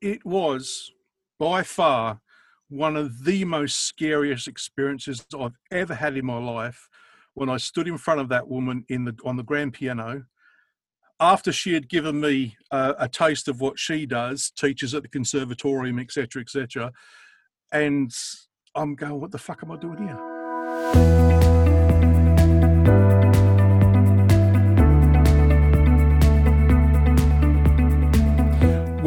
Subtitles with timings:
[0.00, 0.92] it was
[1.38, 2.20] by far
[2.68, 6.88] one of the most scariest experiences I've ever had in my life
[7.34, 10.24] when I stood in front of that woman in the on the grand piano
[11.20, 15.08] after she had given me uh, a taste of what she does, teaches at the
[15.08, 16.92] conservatorium, etc., etc.,
[17.72, 18.12] and
[18.74, 21.27] I'm going, what the fuck am I doing here?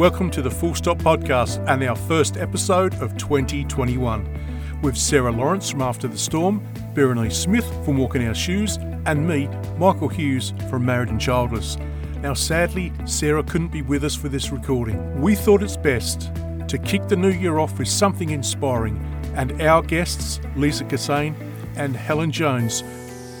[0.02, 5.70] Welcome to the Full Stop Podcast and our first episode of 2021 with Sarah Lawrence
[5.70, 6.60] from After the Storm,
[6.92, 9.46] Berenice Smith from Walking Our Shoes, and me,
[9.78, 11.76] Michael Hughes from Married and Childless.
[12.16, 15.20] Now, sadly, Sarah couldn't be with us for this recording.
[15.20, 16.32] We thought it's best
[16.66, 18.96] to kick the new year off with something inspiring,
[19.36, 21.36] and our guests, Lisa Kissane
[21.76, 22.82] and Helen Jones,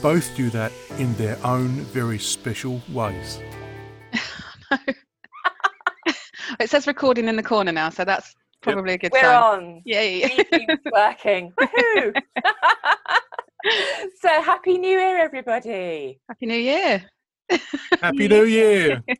[0.00, 0.70] both do that
[1.00, 3.40] in their own very special ways.
[6.60, 9.42] It says recording in the corner now, so that's probably a good We're sign.
[9.42, 9.82] on.
[9.84, 10.20] Yay.
[10.22, 11.52] It's working.
[11.60, 12.14] Woohoo!
[14.20, 16.20] so happy New Year, everybody.
[16.28, 17.04] Happy New Year.
[18.00, 19.02] Happy New Year!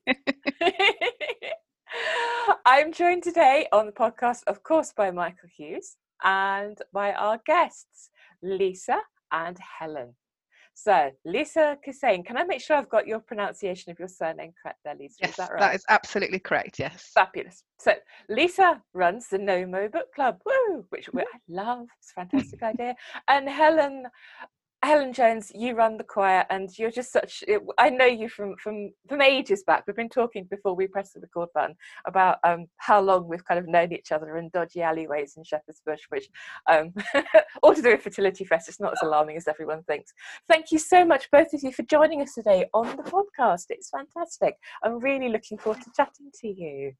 [2.65, 8.11] I'm joined today on the podcast, of course, by Michael Hughes and by our guests,
[8.43, 8.99] Lisa
[9.31, 10.15] and Helen.
[10.75, 14.79] So, Lisa Kissane, can I make sure I've got your pronunciation of your surname correct
[14.85, 15.17] there, Lisa?
[15.21, 15.61] Yes, is that right?
[15.61, 16.79] that is absolutely correct.
[16.79, 17.11] Yes.
[17.15, 17.65] Fabulous.
[17.79, 17.95] So
[18.29, 21.89] Lisa runs the NoMo Book Club, woo, which I love.
[21.99, 22.95] It's a fantastic idea.
[23.29, 24.05] And Helen,
[24.85, 27.45] Helen Jones, you run the choir, and you're just such.
[27.79, 29.85] I know you from from from ages back.
[29.87, 33.61] We've been talking before we pressed the record button about um, how long we've kind
[33.61, 36.29] of known each other in dodgy alleyways in Shepherd's Bush, which
[36.69, 36.93] um,
[37.63, 38.69] all to do with Fertility Fest.
[38.69, 40.13] It's not as alarming as everyone thinks.
[40.49, 43.67] Thank you so much, both of you, for joining us today on the podcast.
[43.71, 44.57] It's fantastic.
[44.83, 46.93] I'm really looking forward to chatting to you.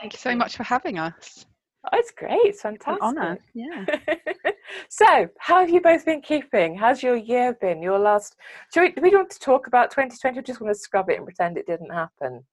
[0.00, 1.46] Thank you so much for having us.
[1.86, 2.38] Oh, it's great.
[2.44, 3.02] It's An fantastic.
[3.02, 3.38] honour.
[3.54, 3.84] Yeah.
[4.88, 6.76] so, how have you both been keeping?
[6.76, 7.82] How's your year been?
[7.82, 8.36] Your last.
[8.72, 11.16] Do we, do we want to talk about 2020 or just want to scrub it
[11.16, 12.44] and pretend it didn't happen?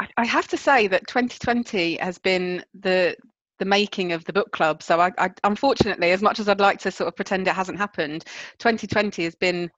[0.00, 3.16] I, I have to say that 2020 has been the
[3.58, 4.82] the making of the book club.
[4.82, 7.78] So I, I unfortunately, as much as I'd like to sort of pretend it hasn't
[7.78, 8.24] happened,
[8.58, 9.70] 2020 has been,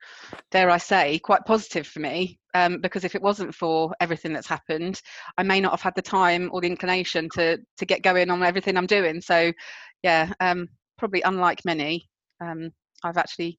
[0.51, 2.39] dare I say, quite positive for me.
[2.53, 5.01] Um, because if it wasn't for everything that's happened,
[5.37, 8.43] I may not have had the time or the inclination to to get going on
[8.43, 9.21] everything I'm doing.
[9.21, 9.53] So,
[10.03, 10.67] yeah, um,
[11.01, 12.07] probably unlike many,
[12.41, 12.69] um,
[13.03, 13.57] I've actually,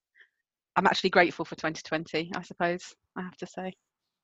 [0.76, 2.30] I'm actually grateful for 2020.
[2.36, 3.72] I suppose I have to say.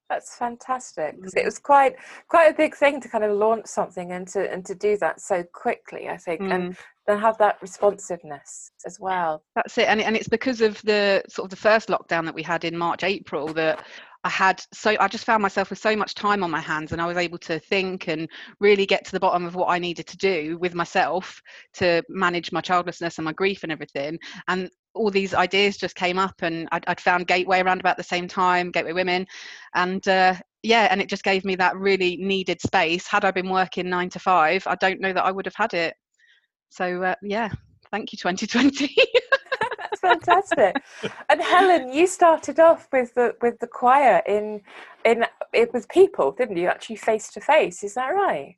[0.09, 1.21] That's fantastic.
[1.21, 1.41] 'cause Mm.
[1.41, 1.97] It was quite
[2.29, 5.21] quite a big thing to kind of launch something and to and to do that
[5.21, 6.09] so quickly.
[6.09, 6.79] I think, and Mm.
[7.09, 9.43] then have that responsiveness as well.
[9.57, 12.45] That's it, and and it's because of the sort of the first lockdown that we
[12.45, 13.85] had in March, April that
[14.25, 17.01] I had so I just found myself with so much time on my hands, and
[17.01, 20.07] I was able to think and really get to the bottom of what I needed
[20.09, 21.41] to do with myself
[21.75, 24.19] to manage my childlessness and my grief and everything.
[24.49, 28.03] And all these ideas just came up, and I'd, I'd found Gateway around about the
[28.03, 29.27] same time, Gateway Women,
[29.75, 33.07] and uh, yeah, and it just gave me that really needed space.
[33.07, 35.75] Had I been working nine to five, I don't know that I would have had
[35.75, 35.95] it.
[36.71, 37.51] So uh, yeah,
[37.93, 38.95] thank you, 2020.
[40.03, 40.83] That's fantastic.
[41.29, 44.63] and Helen, you started off with the with the choir in
[45.05, 46.69] in it was people, didn't you?
[46.69, 47.83] Actually, face to face.
[47.83, 48.57] Is that right?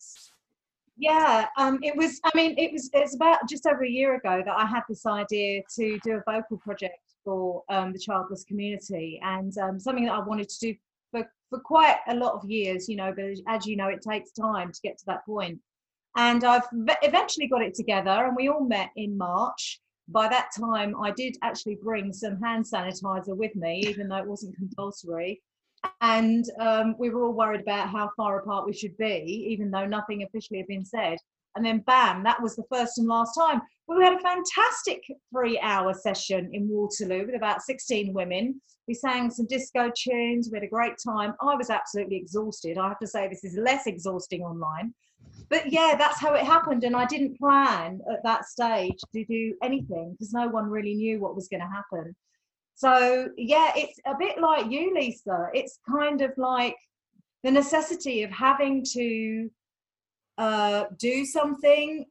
[0.97, 2.21] Yeah, um, it was.
[2.25, 2.91] I mean, it was.
[2.93, 6.31] It's about just over a year ago that I had this idea to do a
[6.31, 10.75] vocal project for um, the childless community, and um, something that I wanted to do
[11.11, 12.87] for for quite a lot of years.
[12.87, 15.59] You know, but as you know, it takes time to get to that point.
[16.17, 16.67] And I've
[17.03, 19.81] eventually got it together, and we all met in March.
[20.09, 24.27] By that time, I did actually bring some hand sanitizer with me, even though it
[24.27, 25.41] wasn't compulsory
[26.01, 29.87] and um, we were all worried about how far apart we should be, even though
[29.87, 31.19] nothing officially had been said.
[31.57, 33.61] And then, bam, that was the first and last time.
[33.89, 35.03] We had a fantastic
[35.33, 38.61] three hour session in Waterloo with about 16 women.
[38.87, 41.35] We sang some disco tunes, we had a great time.
[41.41, 42.79] I was absolutely exhausted.
[42.79, 44.95] I have to say, this is less exhausting online.
[45.49, 46.85] But yeah, that's how it happened.
[46.85, 51.21] And I didn't plan at that stage to do anything because no one really knew
[51.21, 52.15] what was going to happen.
[52.77, 55.49] So yeah, it's a bit like you, Lisa.
[55.53, 56.77] It's kind of like
[57.43, 59.51] the necessity of having to
[60.39, 62.07] uh, do something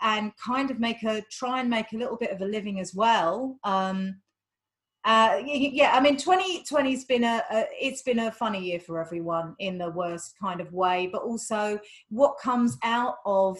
[0.00, 2.94] and kind of make a try and make a little bit of a living as
[2.94, 3.58] well.
[3.64, 4.20] Um,
[5.04, 9.56] uh, yeah, I mean, 2020's been a, a it's been a funny year for everyone
[9.58, 11.78] in the worst kind of way, but also
[12.08, 13.58] what comes out of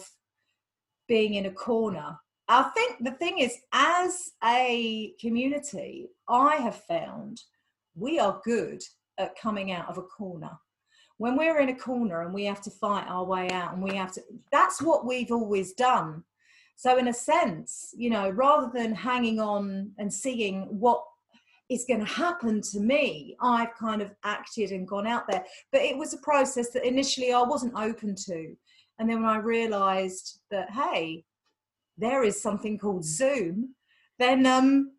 [1.07, 2.17] being in a corner
[2.47, 7.41] I think the thing is, as a community, I have found
[7.95, 8.81] we are good
[9.17, 10.51] at coming out of a corner.
[11.17, 13.95] when we're in a corner and we have to fight our way out and we
[13.95, 16.23] have to that's what we've always done
[16.75, 21.03] so in a sense you know rather than hanging on and seeing what
[21.69, 23.35] is going to happen to me.
[23.41, 25.43] I've kind of acted and gone out there.
[25.71, 28.55] But it was a process that initially i wasn't open to.
[28.99, 31.23] And then when i realized that hey
[31.97, 33.75] there is something called zoom
[34.17, 34.91] then um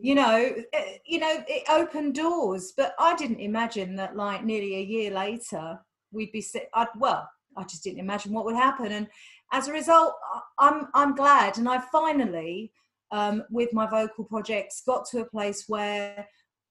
[0.00, 2.72] you know eh, you know it opened doors.
[2.76, 5.78] But i didn't imagine that like nearly a year later
[6.12, 8.92] we'd be sit I'd, well i just didn't imagine what would happen.
[8.92, 9.06] And
[9.52, 10.14] as a result
[10.58, 11.58] i'm i'm glad.
[11.58, 12.72] And i finally
[13.12, 16.26] um, with my vocal projects got to a place where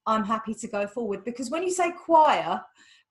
[0.07, 1.23] i'm happy to go forward.
[1.25, 2.61] Because when you say choir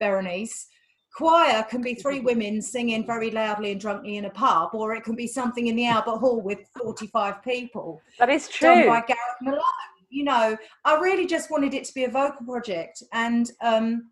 [0.01, 0.69] berenice
[1.15, 5.05] choir can be three women singing very loudly and drunkenly in a pub or it
[5.05, 8.01] can be something in the albert hall with 45 people.
[8.19, 8.69] That is true.
[8.69, 9.63] done by gareth malone.
[10.11, 14.11] You know, I really just wanted it to be a vocal project, and um,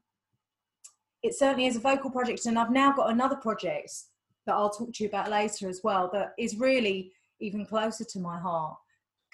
[1.23, 2.45] it certainly is a vocal project.
[2.45, 3.93] And I've now got another project
[4.45, 8.19] that I'll talk to you about later as well that is really even closer to
[8.19, 8.77] my heart,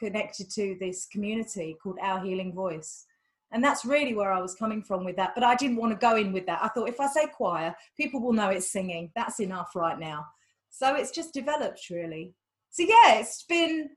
[0.02, 3.06] connected to this community called Our Healing Voice.
[3.52, 5.32] And that's really where I was coming from with that.
[5.34, 6.60] But I didn't want to go in with that.
[6.62, 9.10] I thought if I say choir, people will know it's singing.
[9.14, 10.24] That's enough right now.
[10.70, 12.34] So it's just developed really.
[12.70, 13.90] So yeah, it's been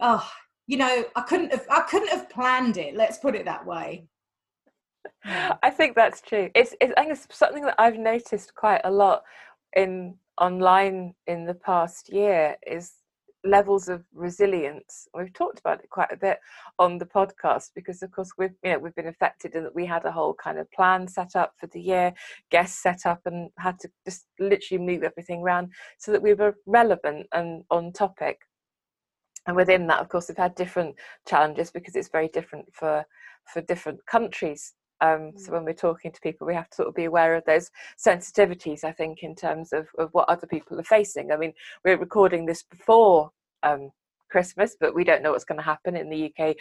[0.00, 0.26] oh,
[0.66, 4.04] you know i couldn't have i couldn't have planned it let's put it that way
[5.24, 8.90] i think that's true it's, it's i think it's something that i've noticed quite a
[8.90, 9.22] lot
[9.74, 12.92] in online in the past year is
[13.46, 15.08] levels of resilience.
[15.14, 16.38] We've talked about it quite a bit
[16.78, 19.86] on the podcast because of course we've you know we've been affected and that we
[19.86, 22.12] had a whole kind of plan set up for the year
[22.50, 26.56] guests set up and had to just literally move everything around so that we were
[26.66, 28.40] relevant and on topic.
[29.46, 30.96] And within that of course we've had different
[31.26, 33.04] challenges because it's very different for
[33.52, 35.54] for different countries um, so mm.
[35.54, 38.84] when we're talking to people we have to sort of be aware of those sensitivities
[38.84, 41.32] i think in terms of, of what other people are facing.
[41.32, 41.52] I mean
[41.84, 43.30] we're recording this before
[43.62, 43.90] um,
[44.30, 46.56] christmas but we don't know what's going to happen in the uk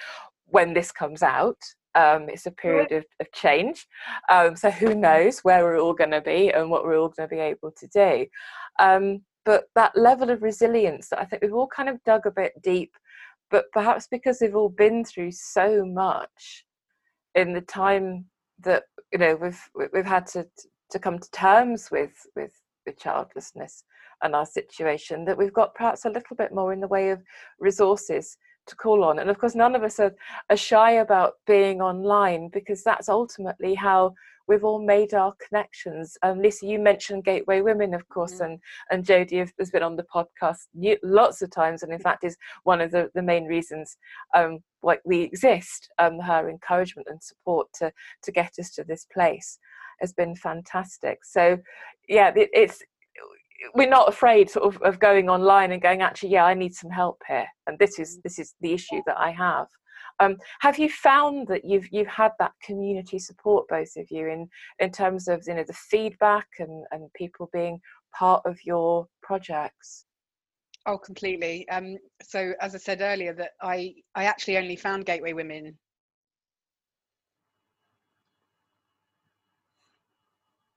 [0.47, 1.57] when this comes out.
[1.95, 3.87] Um, it's a period of, of change.
[4.29, 7.29] Um, so who knows where we're all going to be and what we're all going
[7.29, 8.25] to be able to do.
[8.79, 12.31] Um, but that level of resilience that I think we've all kind of dug a
[12.31, 12.91] bit deep,
[13.49, 16.65] but perhaps because we've all been through so much
[17.35, 18.25] in the time
[18.59, 19.61] that you know we've
[19.93, 20.45] we've had to
[20.91, 22.51] to come to terms with with
[22.85, 23.83] with childlessness
[24.23, 27.21] and our situation that we've got perhaps a little bit more in the way of
[27.59, 28.37] resources
[28.67, 29.19] to call on.
[29.19, 30.15] And of course none of us are,
[30.49, 34.13] are shy about being online because that's ultimately how
[34.47, 36.17] we've all made our connections.
[36.23, 38.43] Um, Lisa, you mentioned Gateway Women, of course, mm-hmm.
[38.43, 38.59] and
[38.91, 40.67] and Jodie has been on the podcast
[41.03, 43.97] lots of times, and in fact is one of the, the main reasons
[44.35, 45.89] um, why we exist.
[45.99, 47.91] Um, her encouragement and support to
[48.23, 49.59] to get us to this place
[50.01, 51.19] has been fantastic.
[51.23, 51.57] So,
[52.07, 52.83] yeah, it, it's
[53.73, 56.91] we're not afraid sort of, of going online and going actually yeah i need some
[56.91, 59.67] help here and this is this is the issue that i have
[60.19, 64.47] um, have you found that you've you've had that community support, both of you, in
[64.79, 67.79] in terms of you know the feedback and and people being
[68.17, 70.05] part of your projects?
[70.85, 71.67] Oh, completely.
[71.69, 75.77] Um, so as I said earlier, that I I actually only found Gateway Women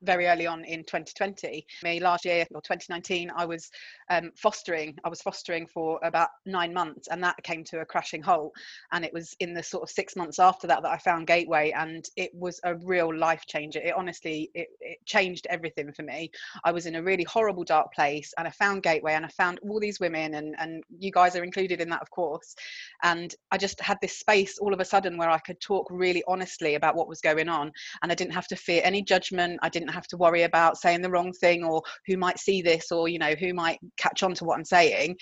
[0.02, 1.66] very early on in 2020.
[1.82, 3.70] Me last year or 2019, I was
[4.10, 4.96] um, fostering.
[5.04, 8.52] I was fostering for about nine months, and that came to a crashing halt.
[8.92, 11.72] And it was in the sort of six months after that that I found Gateway,
[11.76, 13.80] and it was a real life changer.
[13.80, 16.30] It honestly, it, it changed everything for me.
[16.64, 19.58] I was in a really horrible, dark place, and I found Gateway, and I found
[19.62, 22.54] all these women, and and you guys are included in that, of course.
[23.02, 26.22] And I just had this space all of a sudden where I could talk really
[26.26, 29.58] honestly about what was going on, and I didn't have to fear any judgment.
[29.62, 32.60] I didn't didn't have to worry about saying the wrong thing or who might see
[32.60, 35.16] this or you know who might catch on to what i'm saying.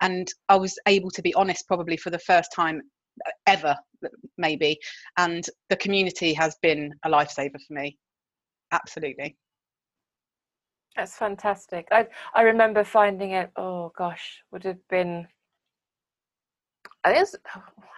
[0.00, 2.80] And i was able to be honest probably for the first time
[3.46, 3.76] ever
[4.36, 4.78] maybe.
[5.16, 7.96] And the community has been a lifesaver for me.
[8.72, 9.36] Absolutely.
[10.96, 11.88] That's fantastic.
[11.90, 15.26] I i remember finding it oh gosh would have been
[17.06, 17.28] I think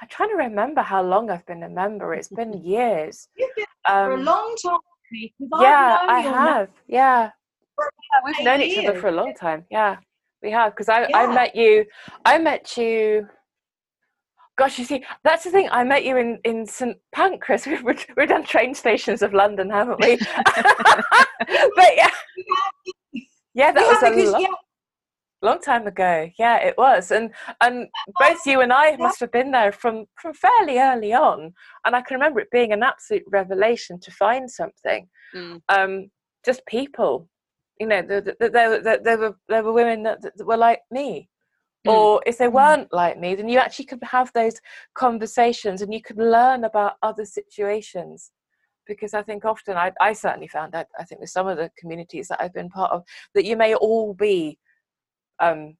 [0.02, 2.12] I'm trying to remember how long I've been a member.
[2.14, 3.28] It's been years.
[3.36, 4.80] Been um, for a long time
[5.12, 6.68] yeah, I have.
[6.86, 7.30] Yeah.
[7.78, 8.72] yeah, we've known years.
[8.72, 9.64] each other for a long time.
[9.70, 9.96] Yeah,
[10.42, 10.72] we have.
[10.72, 11.18] Because I, yeah.
[11.18, 11.84] I met you.
[12.24, 13.28] I met you.
[14.56, 15.68] Gosh, you see, that's the thing.
[15.70, 17.66] I met you in, in St Pancras.
[17.84, 20.16] We've, we've done train stations of London, haven't we?
[21.76, 22.10] but yeah,
[23.54, 24.56] yeah, that was a long,
[25.46, 26.28] long time ago.
[26.38, 27.88] Yeah, it was, and and
[28.18, 31.54] both you and I must have been there from from fairly early on.
[31.84, 35.08] And I can remember it being an absolute revelation to find something.
[35.34, 35.60] Mm.
[35.68, 36.10] Um,
[36.44, 37.28] just people.
[37.80, 41.28] You know, there, there, there, there were there were women that, that were like me,
[41.86, 41.92] mm.
[41.92, 42.52] or if they mm.
[42.52, 44.54] weren't like me, then you actually could have those
[44.94, 48.30] conversations and you could learn about other situations.
[48.86, 51.70] Because I think often I, I certainly found that I think with some of the
[51.76, 53.02] communities that I've been part of
[53.34, 54.58] that you may all be
[55.40, 55.76] um,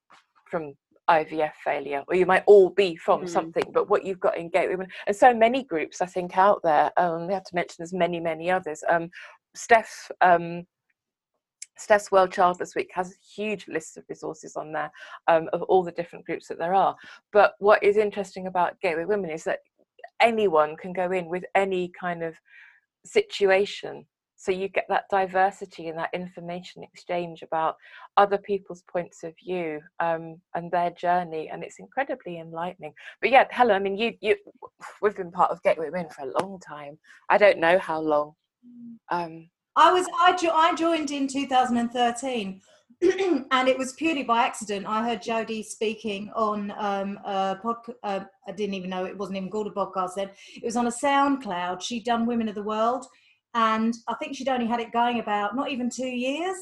[0.50, 0.74] from
[1.08, 3.28] IVF failure, or you might all be from mm.
[3.28, 6.60] something, but what you've got in Gateway Women, and so many groups I think out
[6.62, 6.90] there.
[6.96, 8.82] Um, we have to mention there's many, many others.
[8.88, 9.10] Um,
[9.54, 10.64] Steph, um,
[11.78, 14.90] Steph's World Childless Week has a huge list of resources on there
[15.28, 16.96] um, of all the different groups that there are.
[17.32, 19.60] But what is interesting about Gateway Women is that
[20.20, 22.34] anyone can go in with any kind of
[23.04, 27.76] situation so you get that diversity and that information exchange about
[28.16, 33.44] other people's points of view um, and their journey and it's incredibly enlightening but yeah
[33.50, 34.36] helen i mean you you
[35.02, 36.98] we've been part of gateway women for a long time
[37.30, 38.32] i don't know how long
[39.10, 42.60] um, i was I, jo- I joined in 2013
[43.02, 44.86] and it was purely by accident.
[44.86, 47.94] I heard Jodie speaking on um, a podcast.
[48.02, 50.30] Uh, I didn't even know it wasn't even called a podcast then.
[50.54, 51.82] It was on a SoundCloud.
[51.82, 53.06] She'd done Women of the World,
[53.56, 56.56] and I think she'd only had it going about not even two years.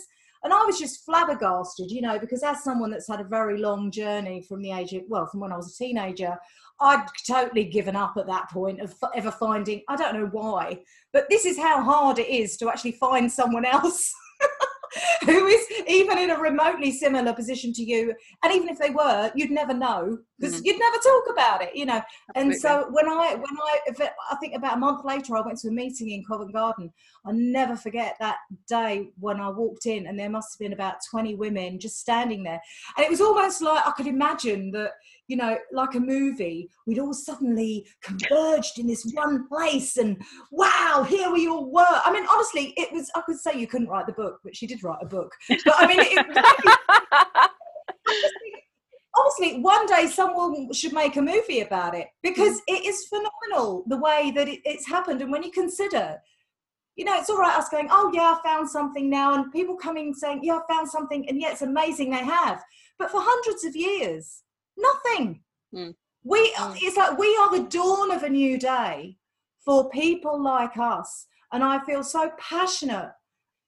[0.44, 3.90] And I was just flabbergasted, you know, because as someone that's had a very long
[3.90, 6.38] journey from the age of, well, from when I was a teenager,
[6.80, 10.82] I'd totally given up at that point of ever finding, I don't know why,
[11.12, 14.14] but this is how hard it is to actually find someone else
[15.24, 18.14] who is even in a remotely similar position to you?
[18.42, 20.18] And even if they were you'd never know.
[20.38, 20.66] Because mm-hmm.
[20.66, 22.00] you'd never talk about it you know?
[22.34, 22.52] Absolutely.
[22.52, 25.68] and so when i when i i think about a month later i went to
[25.68, 26.92] a meeting in covent garden.
[27.26, 28.36] I never forget that
[28.68, 32.42] day when i walked in and there must have been about 20 women just standing
[32.42, 32.60] there.
[32.96, 34.92] And it was almost like i could imagine that
[35.28, 41.04] you know, like a movie, we'd all suddenly converged in this one place and wow,
[41.08, 42.00] here we all were.
[42.04, 44.66] I mean, honestly, it was, I could say you couldn't write the book, but she
[44.66, 45.32] did write a book.
[45.48, 47.50] But I mean, it,
[49.16, 53.98] honestly, one day someone should make a movie about it because it is phenomenal the
[53.98, 55.22] way that it, it's happened.
[55.22, 56.18] And when you consider,
[56.96, 59.76] you know, it's all right us going, oh yeah, I found something now, and people
[59.76, 62.62] coming saying, yeah, I found something, and yeah, it's amazing they have.
[62.98, 64.43] But for hundreds of years,
[64.76, 65.40] Nothing.
[65.74, 65.94] Mm.
[66.24, 66.78] We mm.
[66.80, 69.16] it's like we are the dawn of a new day
[69.64, 71.26] for people like us.
[71.52, 73.12] And I feel so passionate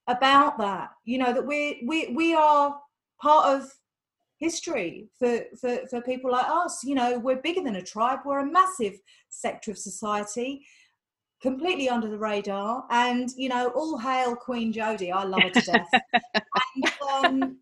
[0.07, 0.89] about that.
[1.05, 2.79] You know, that we we we are
[3.21, 3.71] part of
[4.37, 6.83] history for, for, for people like us.
[6.83, 8.99] You know, we're bigger than a tribe, we're a massive
[9.29, 10.65] sector of society,
[11.41, 12.85] completely under the radar.
[12.89, 15.11] And, you know, all hail Queen Jodie.
[15.11, 15.89] I love her to death.
[16.75, 17.57] and, um,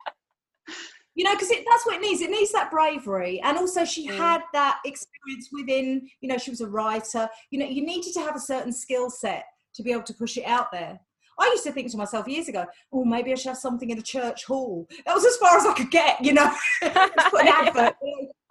[1.15, 4.15] you know because that's what it needs it needs that bravery and also she mm.
[4.15, 8.19] had that experience within you know she was a writer you know you needed to
[8.19, 10.99] have a certain skill set to be able to push it out there
[11.37, 13.97] I used to think to myself years ago, oh, maybe I should have something in
[13.97, 14.87] a church hall.
[15.05, 16.49] That was as far as I could get, you know.
[16.81, 17.93] put an advert,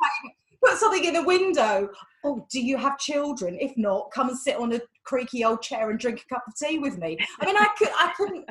[0.64, 1.88] put something in the window.
[2.24, 3.56] Oh, do you have children?
[3.58, 6.54] If not, come and sit on a creaky old chair and drink a cup of
[6.56, 7.18] tea with me.
[7.40, 8.48] I mean, I could, I couldn't,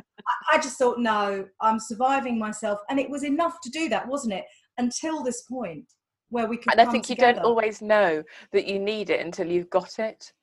[0.52, 2.80] I just thought, no, I'm surviving myself.
[2.90, 4.46] And it was enough to do that, wasn't it?
[4.78, 5.86] Until this point
[6.30, 6.74] where we could.
[6.74, 7.28] And I think together.
[7.28, 10.34] you don't always know that you need it until you've got it.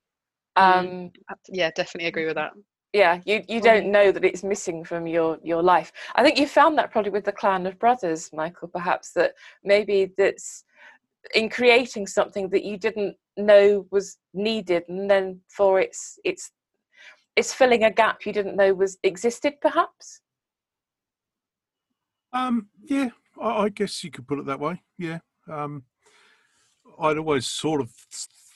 [0.57, 0.79] Mm.
[0.79, 1.11] Um,
[1.49, 2.53] yeah, definitely agree with that.
[2.93, 5.93] Yeah, you, you don't know that it's missing from your, your life.
[6.17, 10.13] I think you found that probably with the clan of brothers, Michael, perhaps that maybe
[10.19, 10.65] that's
[11.35, 16.51] in creating something that you didn't know was needed and then for its its
[17.37, 20.21] it's filling a gap you didn't know was existed perhaps?
[22.33, 25.19] Um yeah I, I guess you could put it that way yeah.
[25.49, 25.85] Um
[27.01, 27.91] i'd always sort of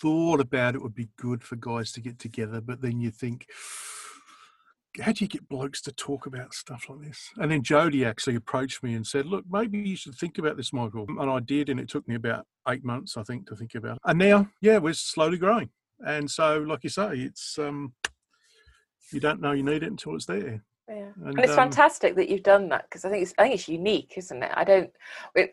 [0.00, 3.46] thought about it would be good for guys to get together but then you think
[5.00, 7.30] how do you get blokes to talk about stuff like this?
[7.36, 10.72] And then Jodie actually approached me and said, look, maybe you should think about this,
[10.72, 11.06] Michael.
[11.08, 13.96] And I did, and it took me about eight months, I think, to think about
[13.96, 14.02] it.
[14.04, 15.70] And now, yeah, we're slowly growing.
[16.06, 17.94] And so, like you say, it's um,
[19.12, 20.62] you don't know you need it until it's there.
[20.88, 23.44] Yeah, and, and it's um, fantastic that you've done that because I think it's I
[23.44, 24.50] think it's unique, isn't it?
[24.52, 24.90] I don't.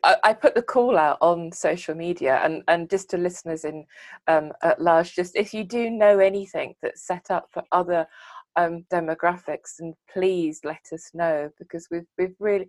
[0.03, 3.85] I, I, put the call out on social media, and and just to listeners in
[4.27, 8.07] um, at large, just if you do know anything that's set up for other
[8.55, 12.67] um, demographics, and please let us know because we've we've really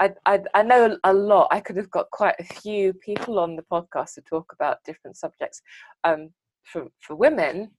[0.00, 1.48] I, I, I know a lot.
[1.50, 5.16] I could have got quite a few people on the podcast to talk about different
[5.16, 5.62] subjects
[6.02, 6.30] um,
[6.64, 7.70] for for women,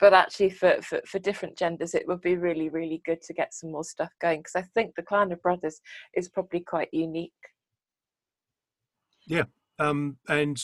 [0.00, 3.54] but actually for, for, for different genders, it would be really really good to get
[3.54, 5.80] some more stuff going because I think the Clan of Brothers
[6.14, 7.32] is probably quite unique.
[9.26, 9.44] Yeah,
[9.78, 10.60] um, and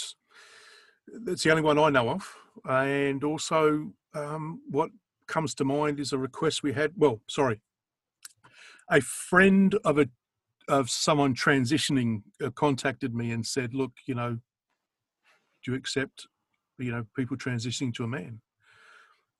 [1.27, 4.91] it's the only one I know of, and also um, what
[5.29, 6.93] comes to mind is a request we had.
[6.97, 7.61] Well, sorry,
[8.91, 10.09] a friend of a
[10.69, 14.39] of someone transitioning uh, contacted me and said, "Look, you know,
[15.65, 16.27] do you accept,
[16.79, 18.41] you know, people transitioning to a man?"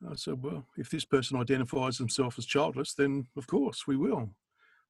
[0.09, 4.31] I said, "Well, if this person identifies themselves as childless, then of course we will."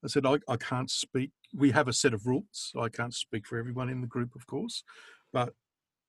[0.05, 1.33] I said, I, I can't speak.
[1.52, 2.73] We have a set of rules.
[2.78, 4.85] I can't speak for everyone in the group, of course,
[5.33, 5.55] but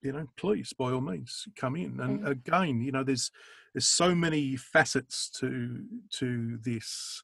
[0.02, 2.00] you know, please, by all means, come in.
[2.00, 2.30] And mm.
[2.30, 3.32] again, you know, there's
[3.74, 5.84] there's so many facets to
[6.18, 7.24] to this,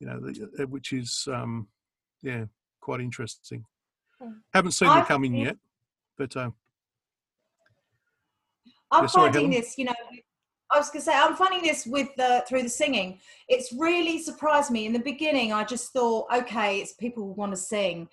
[0.00, 0.20] you know,
[0.58, 1.68] uh, which is um,
[2.22, 2.44] yeah,
[2.80, 3.64] quite interesting.
[4.22, 4.36] Mm.
[4.52, 5.56] Haven't seen i you come in yet,
[6.16, 6.50] but uh,
[8.90, 9.62] I'm yeah, sorry, finding Helen?
[9.62, 9.94] this, you know,
[10.70, 13.20] I was going to say, I'm finding this with the through the singing.
[13.48, 14.86] It's really surprised me.
[14.86, 18.08] In the beginning, I just thought, okay, it's people who want to sing,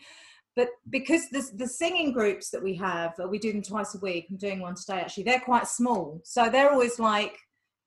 [0.55, 3.99] but because the the singing groups that we have, uh, we do them twice a
[3.99, 4.27] week.
[4.29, 5.23] I'm doing one today actually.
[5.23, 7.37] They're quite small, so they're always like,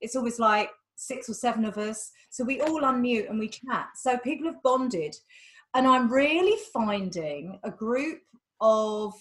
[0.00, 2.10] it's always like six or seven of us.
[2.30, 3.88] So we all unmute and we chat.
[3.96, 5.14] So people have bonded,
[5.74, 8.20] and I'm really finding a group
[8.60, 9.14] of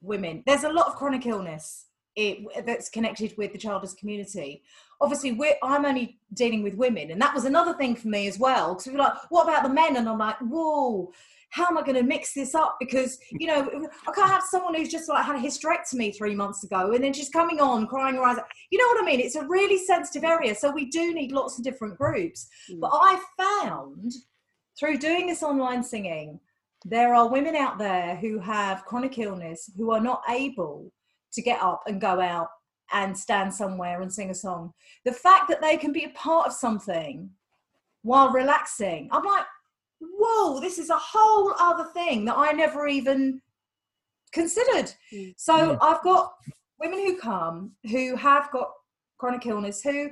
[0.00, 0.42] women.
[0.46, 1.86] There's a lot of chronic illness
[2.16, 4.62] it, that's connected with the childless community.
[5.00, 8.74] Obviously, I'm only dealing with women, and that was another thing for me as well.
[8.74, 11.12] Because we were like, "What about the men?" And I'm like, "Whoa,
[11.52, 14.74] how am I going to mix this up?" Because you know, I can't have someone
[14.74, 18.16] who's just like had a hysterectomy three months ago, and then she's coming on crying
[18.16, 18.46] her eyes out.
[18.70, 19.20] You know what I mean?
[19.20, 22.48] It's a really sensitive area, so we do need lots of different groups.
[22.70, 22.80] Mm.
[22.80, 24.12] But I found
[24.78, 26.40] through doing this online singing,
[26.84, 30.92] there are women out there who have chronic illness who are not able
[31.32, 32.48] to get up and go out
[32.92, 34.72] and stand somewhere and sing a song.
[35.04, 37.30] The fact that they can be a part of something
[38.02, 39.44] while relaxing, I'm like,
[40.18, 43.40] whoa, this is a whole other thing that I never even
[44.32, 44.92] considered.
[45.12, 45.34] Mm.
[45.36, 45.78] So mm.
[45.80, 46.34] I've got
[46.80, 48.70] women who come who have got
[49.18, 50.10] chronic illness who,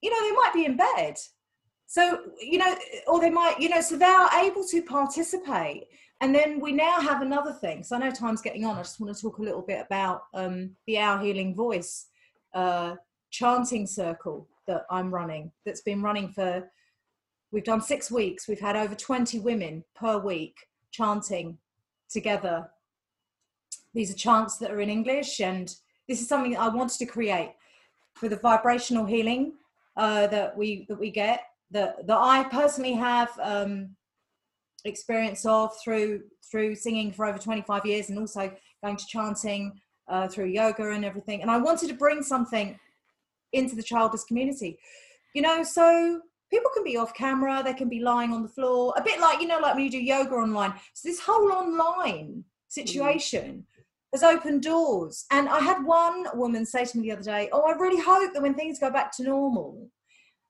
[0.00, 1.16] you know, they might be in bed.
[1.86, 2.74] So, you know,
[3.06, 5.84] or they might, you know, so they are able to participate
[6.22, 7.82] and then we now have another thing.
[7.82, 8.76] So I know time's getting on.
[8.76, 12.06] I just want to talk a little bit about um, the Our Healing Voice
[12.54, 12.94] uh,
[13.30, 15.50] chanting circle that I'm running.
[15.66, 16.70] That's been running for.
[17.52, 18.48] We've done six weeks.
[18.48, 20.56] We've had over 20 women per week
[20.90, 21.58] chanting
[22.10, 22.70] together.
[23.94, 25.68] These are chants that are in English, and
[26.08, 27.52] this is something I wanted to create
[28.14, 29.52] for the vibrational healing
[29.96, 31.44] uh, that we that we get.
[31.70, 33.30] That that I personally have.
[33.40, 33.96] Um,
[34.84, 40.26] experience of through through singing for over 25 years and also going to chanting uh,
[40.26, 42.78] through yoga and everything and i wanted to bring something
[43.52, 44.78] into the childless community
[45.34, 46.20] you know so
[46.52, 49.40] people can be off camera they can be lying on the floor a bit like
[49.40, 53.82] you know like when you do yoga online so this whole online situation mm.
[54.12, 57.62] has opened doors and i had one woman say to me the other day oh
[57.62, 59.88] i really hope that when things go back to normal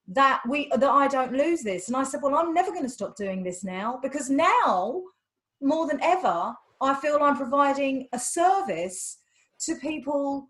[0.09, 1.89] that we that I don't lose this.
[1.89, 5.03] And I said, well, I'm never going to stop doing this now because now
[5.61, 9.19] more than ever, I feel I'm providing a service
[9.61, 10.49] to people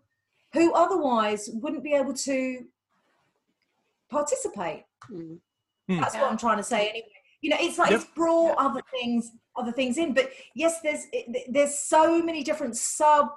[0.53, 2.65] who otherwise wouldn't be able to
[4.09, 4.85] participate.
[5.11, 5.39] Mm.
[5.87, 7.07] That's what I'm trying to say anyway.
[7.41, 8.01] You know, it's like yep.
[8.01, 10.13] it's brought other things, other things in.
[10.13, 11.05] But yes, there's
[11.49, 13.29] there's so many different sub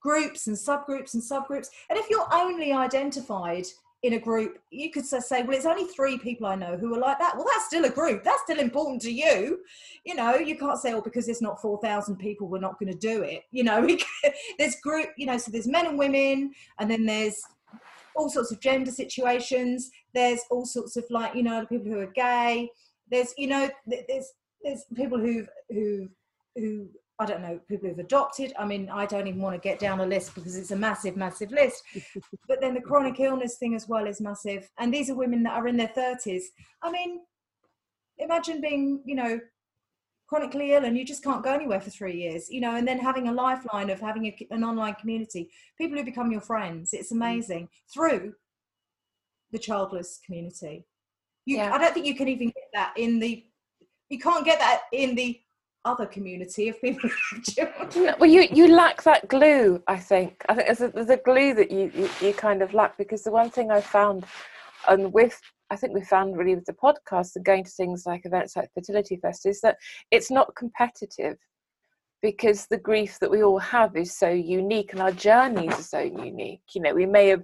[0.00, 1.68] groups and subgroups and subgroups.
[1.90, 3.66] And if you're only identified
[4.04, 6.98] in a group, you could say, well, it's only three people I know who are
[6.98, 7.34] like that.
[7.34, 8.22] Well, that's still a group.
[8.22, 9.60] That's still important to you.
[10.04, 12.98] You know, you can't say, oh, because it's not 4,000 people, we're not going to
[12.98, 13.44] do it.
[13.50, 13.88] You know,
[14.58, 17.42] there's group, you know, so there's men and women, and then there's
[18.14, 19.90] all sorts of gender situations.
[20.14, 22.70] There's all sorts of like, you know, people who are gay.
[23.10, 26.08] There's, you know, there's, there's people who've who,
[26.56, 28.52] who I don't know, people who've adopted.
[28.58, 31.16] I mean, I don't even want to get down a list because it's a massive,
[31.16, 31.82] massive list.
[32.48, 34.68] but then the chronic illness thing as well is massive.
[34.78, 36.42] And these are women that are in their 30s.
[36.82, 37.20] I mean,
[38.18, 39.38] imagine being, you know,
[40.26, 42.98] chronically ill and you just can't go anywhere for three years, you know, and then
[42.98, 46.92] having a lifeline of having a, an online community, people who become your friends.
[46.92, 47.16] It's mm.
[47.16, 48.34] amazing through
[49.54, 50.84] the childless community.
[51.46, 51.72] You, yeah.
[51.72, 53.44] I don't think you can even get that in the,
[54.10, 55.40] you can't get that in the
[55.84, 57.10] other community of people
[58.18, 61.52] well you you lack that glue i think i think there's a, there's a glue
[61.52, 64.24] that you, you, you kind of lack because the one thing i found
[64.88, 65.38] and with
[65.70, 68.70] i think we found really with the podcast and going to things like events like
[68.72, 69.76] fertility fest is that
[70.10, 71.36] it's not competitive
[72.24, 76.00] because the grief that we all have is so unique and our journeys are so
[76.00, 77.42] unique you know we may have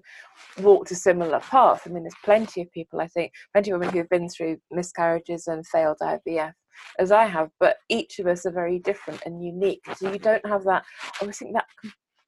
[0.62, 3.95] walked a similar path i mean there's plenty of people i think plenty of women
[3.95, 6.55] who've been through miscarriages and failed ivf
[6.99, 9.85] as I have, but each of us are very different and unique.
[9.97, 11.66] So you don't have that, I always think that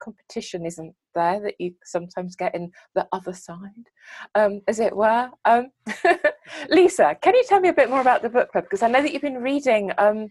[0.03, 3.87] competition isn't there that you sometimes get in the other side,
[4.35, 5.31] um, as it were.
[5.45, 5.69] Um,
[6.69, 8.65] Lisa, can you tell me a bit more about the book club?
[8.65, 10.29] Because I know that you've been reading um,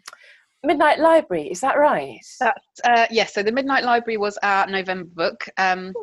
[0.63, 2.19] Midnight Library, is that right?
[2.39, 5.45] That's, uh, yes, so the Midnight Library was our November book.
[5.57, 5.93] Um,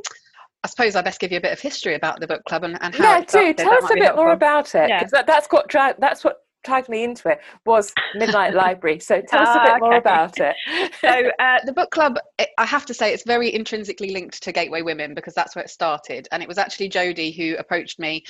[0.65, 2.77] I suppose I best give you a bit of history about the book club and,
[2.83, 3.05] and how.
[3.05, 4.33] Yeah, it do tell us a be bit more helpful.
[4.33, 4.89] about it.
[4.89, 5.01] Yeah.
[5.01, 8.99] 'cause that, that's what dra- that's what dragged me into it was Midnight Library.
[9.01, 10.57] So tell us a Ah, bit more about it.
[11.01, 14.53] so uh, the book club it- i have to say it's very intrinsically linked to
[14.53, 18.23] gateway women because that's where it started and it was actually jodie who approached me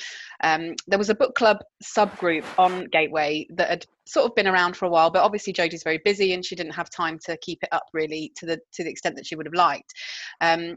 [0.43, 4.75] um, there was a book club subgroup on gateway that had sort of been around
[4.75, 7.59] for a while but obviously jodie's very busy and she didn't have time to keep
[7.63, 9.93] it up really to the to the extent that she would have liked
[10.41, 10.75] um,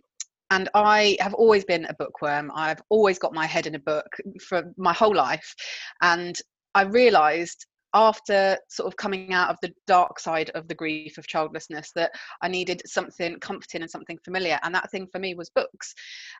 [0.50, 2.52] and I have always been a bookworm.
[2.54, 4.04] I've always got my head in a book
[4.46, 5.54] for my whole life.
[6.02, 6.36] And
[6.74, 11.26] I realized after sort of coming out of the dark side of the grief of
[11.26, 14.58] childlessness that I needed something comforting and something familiar.
[14.62, 15.94] And that thing for me was books.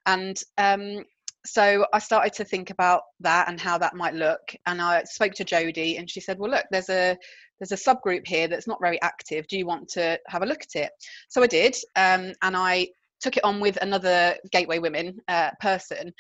[0.07, 1.05] And um,
[1.45, 4.55] so I started to think about that and how that might look.
[4.67, 7.17] And I spoke to Jodie and she said, Well, look, there's a
[7.61, 9.47] there's a subgroup here that's not very active.
[9.47, 10.91] Do you want to have a look at it?
[11.29, 11.77] So I did.
[11.95, 12.89] Um, and I
[13.23, 16.13] took it on with another gateway women uh, person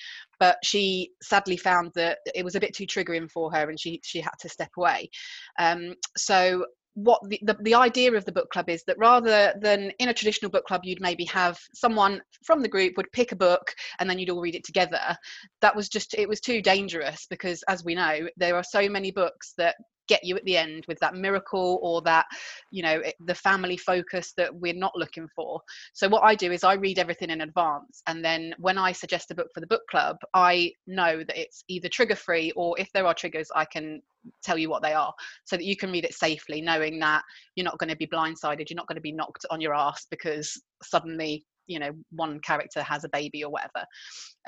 [0.43, 4.01] but she sadly found that it was a bit too triggering for her and she
[4.03, 5.09] she had to step away.
[5.57, 9.93] Um, so what the, the, the idea of the book club is that rather than
[10.01, 13.37] in a traditional book club you'd maybe have someone from the group would pick a
[13.37, 15.17] book and then you'd all read it together.
[15.61, 19.13] That was just it was too dangerous because as we know there are so many
[19.13, 19.77] books that
[20.09, 22.27] get you at the end with that miracle or that
[22.71, 25.61] you know the family focus that we're not looking for.
[25.93, 29.31] So what i do is i read everything in advance and then when i suggest
[29.31, 32.91] a book for the book club i know that it's either trigger free or if
[32.93, 34.01] there are triggers i can
[34.43, 35.13] tell you what they are
[35.45, 37.23] so that you can read it safely knowing that
[37.57, 40.07] you're not going to be blindsided you're not going to be knocked on your ass
[40.11, 43.87] because suddenly you know one character has a baby or whatever.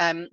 [0.01, 0.29] Um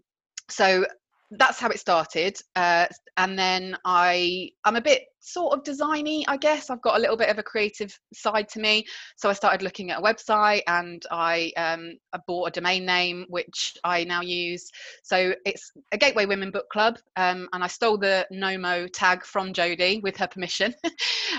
[0.50, 0.86] so
[1.32, 2.86] that's how it started uh,
[3.17, 6.70] and then i i'm a bit sort of designy i guess.
[6.70, 8.86] I've got a little bit of a creative side to me.
[9.15, 13.26] So i started looking at a website and i um i bought a domain name
[13.30, 14.70] which i now use.
[15.04, 19.54] So it's a gateway women book club um, and i stole the nomo tag from
[19.54, 20.74] jodie with her permission.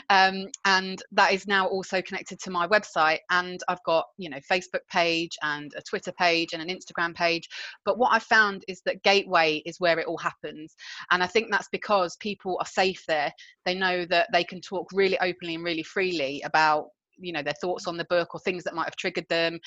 [0.08, 3.18] Um, and that is now also connected to my website.
[3.30, 7.48] And i've got you know facebook page and a twitter page and an instagram page.
[7.84, 10.74] But what i found is that gateway is where it all happens.
[11.10, 13.30] And i think that's because people are safe there.
[13.66, 16.86] They know that they can talk really openly and really freely about
[17.18, 19.58] you know their thoughts on the book or things that might have triggered them.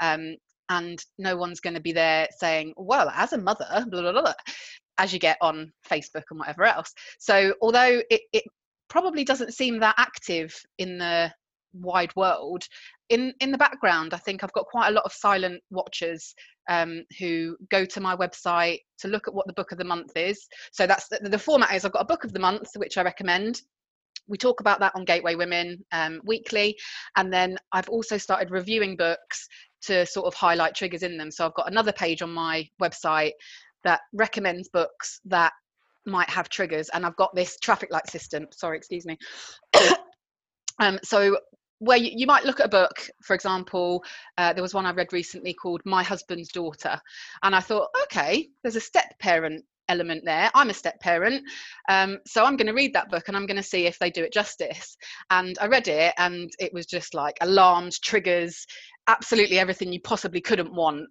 [0.00, 0.36] Um,
[0.70, 4.32] and no one's going to be there saying well as a mother blah, blah, blah,
[4.96, 6.90] as you get on facebook and whatever else.
[7.18, 8.44] So although it, it
[8.88, 11.30] probably doesn't seem that active in the
[11.74, 12.62] wide world
[13.08, 16.34] in in the background i think i've got quite a lot of silent watchers
[16.68, 20.16] um, who go to my website to look at what the book of the month
[20.16, 20.46] is.
[20.72, 23.02] So that's the, the format is i've got a book of the month which i
[23.02, 23.62] recommend.
[24.26, 26.76] We talk about that on gateway women um, weekly.
[27.16, 29.48] And then i've also started reviewing books
[29.82, 31.30] to sort of highlight triggers in them.
[31.30, 33.32] So i've got another page on my website
[33.84, 35.52] that recommends books that
[36.06, 36.88] might have triggers.
[36.90, 38.46] And i've got this traffic light system.
[38.52, 39.18] Sorry excuse me.
[40.80, 41.38] Um, so
[41.78, 44.02] where you, you might look at a book for example
[44.38, 47.00] uh, there was one i read recently called my husband's daughter
[47.42, 50.50] and i thought okay there's a step parent element there.
[50.54, 51.42] I'm a step parent
[51.88, 54.10] um, so i'm going to read that book and i'm going to see if they
[54.10, 54.96] do it justice.
[55.30, 58.66] And i read it and it was just like alarms triggers
[59.06, 61.06] absolutely everything you possibly couldn't want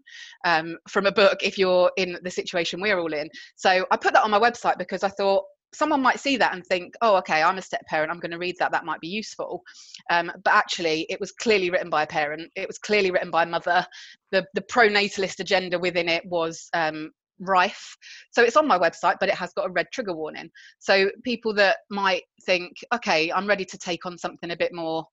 [0.46, 3.30] um, from a book if you're in the situation we're all in.
[3.56, 6.66] So i put that on my website because i thought someone might see that and
[6.66, 9.08] think oh okay i'm a step parent i'm going to read that that might be
[9.08, 9.62] useful.
[10.10, 13.44] Um, but actually it was clearly written by a parent it was clearly written by
[13.44, 13.86] a mother.
[14.32, 17.96] The the pronatalist agenda within it was um, rife.
[18.32, 20.50] So it's on my website but it has got a red trigger warning.
[20.80, 25.06] So people that might think okay i'm ready to take on something a bit more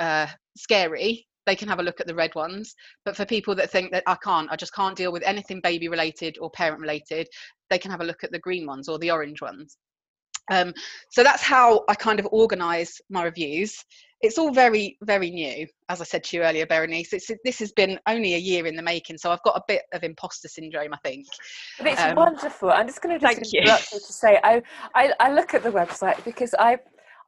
[0.00, 2.74] uh, scary they can have a look at the red ones.
[3.04, 5.88] But for people that think that i can't i just can't deal with anything baby
[5.88, 7.28] related or parent related
[7.70, 9.78] they can have a look at the green ones or the orange ones
[10.50, 10.72] um,
[11.10, 13.84] so that's how I kind of organise my reviews.
[14.20, 17.12] It's all very, very new, as I said to you earlier, Berenice.
[17.12, 19.82] It's, this has been only a year in the making, so I've got a bit
[19.92, 21.26] of imposter syndrome, I think.
[21.78, 22.70] But it's Um, wonderful.
[22.70, 23.60] I'm just going to just thank you.
[23.60, 24.62] interrupt you to say I,
[24.94, 26.78] I, I look at the website because I,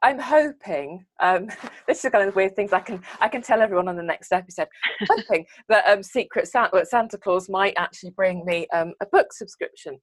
[0.01, 1.05] I'm hoping.
[1.19, 1.49] Um,
[1.87, 4.03] this is kind of the weird things I can I can tell everyone on the
[4.03, 4.67] next episode.
[5.07, 9.99] hoping that um, Secret Santa, Santa Claus might actually bring me um, a book subscription.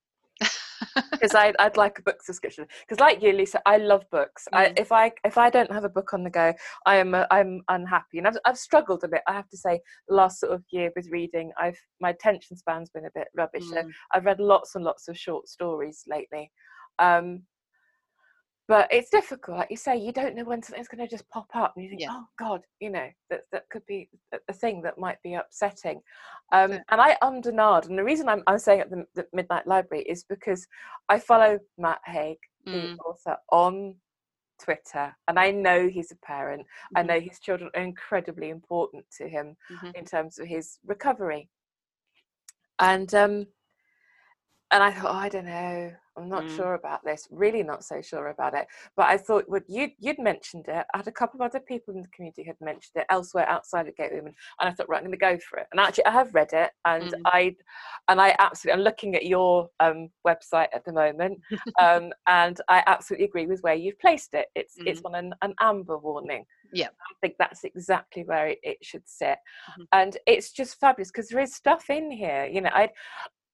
[1.13, 2.67] Because I'd, I'd like a book subscription.
[2.87, 4.47] Because like you lisa i love books.
[4.53, 4.79] I, Mm.
[4.79, 6.53] if i if i don't have a book on the go
[6.87, 8.19] i am uh, i'm unhappy.
[8.19, 11.09] And I've, I've struggled a bit i have to say last sort of year with
[11.11, 13.65] reading i've my attention span's been a bit rubbish.
[13.71, 13.91] So Mm.
[14.13, 16.51] i've read lots and lots of short stories lately.
[16.99, 17.43] Um
[18.67, 21.49] but it's difficult like you say you don't know when something's going to just pop
[21.55, 22.09] up and you think Yeah.
[22.13, 26.01] oh god you know that that could be a- thing that might be upsetting
[26.53, 26.83] um it.
[26.91, 29.67] and i ummed and ahed and the reason i'm, I'm saying at the, the midnight
[29.67, 30.67] library is because
[31.09, 32.97] i follow matt haig the Mm.
[33.05, 33.97] author on
[34.59, 36.65] twitter and i know he's a parent
[36.97, 37.07] i Mhm.
[37.07, 39.95] know his children are incredibly important to him Mhm.
[39.95, 41.49] in terms of his recovery
[42.79, 43.47] and um
[44.71, 46.55] and I thought, oh, I don't know, I'm not Mm.
[46.55, 47.27] sure about this.
[47.31, 48.67] Really, not so sure about it.
[48.97, 50.87] But I thought, well, you you'd mentioned it.
[50.95, 53.89] I had a couple of other people in the community had mentioned it elsewhere outside
[53.89, 55.67] of Gate Women, and I thought, right, I'm going to go for it.
[55.73, 57.23] And actually, I have read it, and Mm.
[57.27, 57.57] I
[58.09, 58.79] and I absolutely.
[58.79, 61.41] I'm looking at your um, website at the moment,
[61.81, 64.47] um, and I absolutely agree with where you've placed it.
[64.55, 66.45] It's it's on an, an amber warning.
[66.73, 66.89] Yeah.
[66.89, 69.39] I think that's exactly where it, it should sit,
[69.79, 69.87] Mhm.
[69.93, 72.47] and it's just fabulous because there is stuff in here.
[72.47, 72.91] You know, I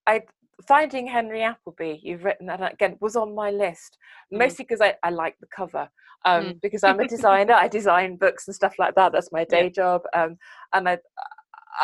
[0.07, 0.23] I
[0.67, 3.99] finding Henry Appleby, you've written that again, was on my list,
[4.33, 4.39] Mhm.
[4.39, 5.89] mostly because I, I like the cover.
[6.25, 6.61] Um, Mm.
[6.61, 9.13] Because I'm a designer, I design books and stuff like that.
[9.13, 10.03] That's my day job.
[10.15, 10.37] Um,
[10.75, 10.99] and I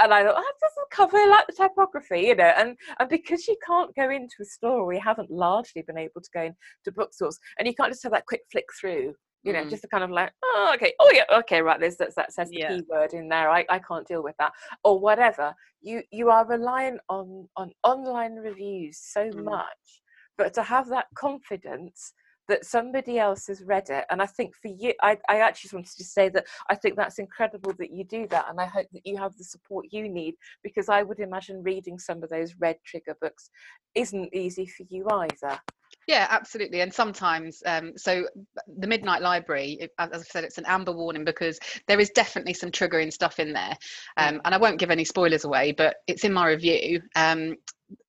[0.00, 2.52] and I thought, oh, this is the cover, like the typography, you know.
[2.56, 6.30] And and because you can't go into a store, we haven't largely been able to
[6.34, 9.14] go into bookstores, and you can't just have that quick flick through.
[9.46, 9.70] You know, Mm.
[9.70, 11.78] just to kind of like, oh, okay, oh yeah, okay, right.
[11.80, 12.76] There's that, that says the Yeah.
[12.76, 13.48] keyword in there.
[13.48, 14.52] I, I can't deal with that,
[14.84, 19.44] or whatever you you are reliant on on online reviews so Mm.
[19.44, 20.02] much
[20.36, 22.12] but to have that confidence
[22.48, 25.74] that somebody else has read it and i think for you I, I actually just
[25.74, 28.86] wanted to say that i think that's incredible that you do that and i hope
[28.92, 32.54] that you have the support you need because i would imagine reading some of those
[32.58, 33.50] red trigger books
[33.94, 35.58] isn't easy for you either
[36.06, 36.80] Yeah, absolutely.
[36.82, 38.28] And sometimes, um, so
[38.78, 42.54] the Midnight Library, it- as I said, it's an amber warning because there is definitely
[42.54, 43.76] some triggering stuff in there.
[44.16, 47.02] Um, and I won't give any spoilers away, but it's in my review.
[47.16, 47.56] Um,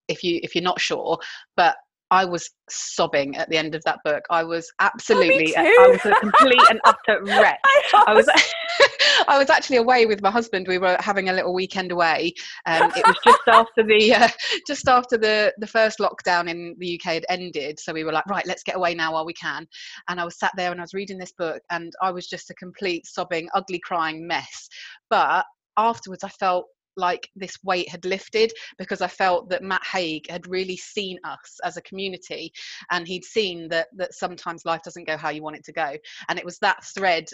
[0.07, 1.17] if you if you're not sure,
[1.55, 1.75] but
[2.09, 4.23] I was sobbing at the end of that book.
[4.29, 5.53] I was absolutely, too.
[5.57, 7.59] I was a complete and utter wreck.
[7.93, 8.27] I was
[9.27, 10.67] I was actually away with my husband.
[10.67, 12.33] We were having a little weekend away.
[12.65, 14.29] Um, it was just after the uh,
[14.65, 17.79] just after the the first lockdown in the UK had ended.
[17.79, 19.67] So we were like, right, let's get away now while we can.
[20.07, 22.49] And I was sat there and I was reading this book, and I was just
[22.49, 24.69] a complete sobbing, ugly crying mess.
[25.09, 25.45] But
[25.77, 26.65] afterwards, I felt
[26.97, 31.59] like this weight had lifted because I felt that Matt Haig had really seen us
[31.63, 32.51] as a community
[32.91, 35.93] and he'd seen that that sometimes life doesn't go how you want it to go.
[36.29, 37.25] And it was that thread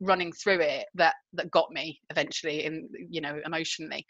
[0.00, 4.06] running through it that that got me eventually in you know emotionally.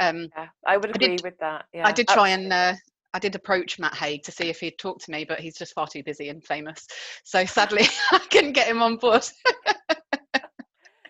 [0.00, 1.66] Um yeah i would I did- agree with that.
[1.74, 2.74] Yeah i did try and uh,
[3.12, 5.74] i did approach matt haig to see if he'd talk to me but he's just
[5.74, 6.86] far too busy and famous.
[7.24, 9.24] So sadly i couldn't get him on board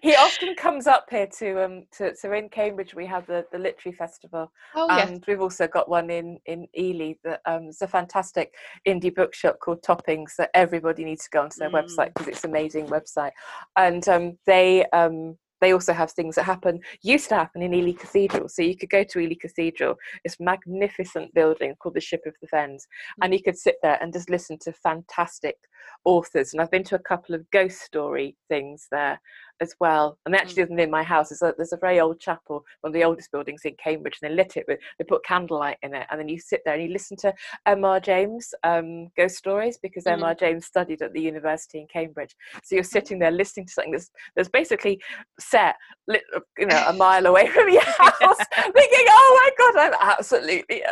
[0.02, 3.58] he often comes up here to um to so in cambridge we have the the
[3.58, 7.88] literary festival oh and we've also got one in in Ely that um is a
[7.88, 8.54] fantastic
[8.86, 12.14] indie bookshop called Toppings that everybody needs to go onto their website Mm.
[12.14, 13.32] because it's an amazing website
[13.76, 17.92] and um they um they also have things that happen used to happen in Ely
[17.92, 22.34] Cathedral so you could go to Ely Cathedral this magnificent building called the Ship of
[22.40, 22.86] the Fens
[23.22, 25.56] and you could sit there and just listen to fantastic
[26.04, 29.20] authors and I've been to a couple of ghost story things there
[29.60, 30.18] as well.
[30.24, 31.30] And they actually isn't in my house.
[31.30, 34.30] There's a, there's a very old chapel, one of the oldest buildings in Cambridge, and
[34.30, 36.06] they lit it with, they put candlelight in it.
[36.10, 37.32] And then you sit there and you listen to
[37.66, 38.00] M.R.
[38.00, 40.14] James um, ghost stories because Mm.
[40.14, 40.34] M.R.
[40.34, 42.34] James studied at the university in Cambridge.
[42.62, 45.00] So you're sitting there listening to something that's, that's basically
[45.38, 45.76] set,
[46.08, 46.22] lit,
[46.58, 50.82] you know, a mile away from your house, thinking, oh my God, I'm absolutely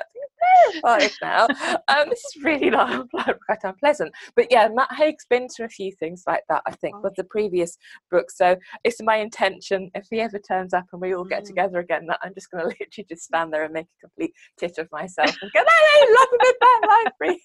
[0.85, 1.46] terrified now.
[1.88, 4.12] Um, this is really not quite unpleasant.
[4.37, 7.24] But yeah, Matt Haig's been to a few things like that, I think, with the
[7.24, 7.76] previous
[8.11, 8.31] book.
[8.31, 11.46] So it's my intention if he ever turns up and we all get Mm.
[11.46, 14.33] together again that I'm just going to literally just stand there and make a complete
[14.59, 17.42] tit of myself and go, hey, love the Midnight Library.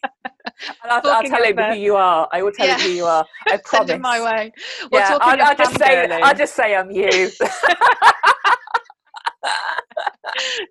[0.83, 2.27] and I'll, I'll tell him who you are.
[2.31, 2.75] I will tell Yeah.
[2.77, 3.25] him who you are.
[3.49, 3.87] I promise.
[3.87, 4.51] send him my way
[4.91, 7.29] yeah, I'll, I'll just say I'll just say I'm you.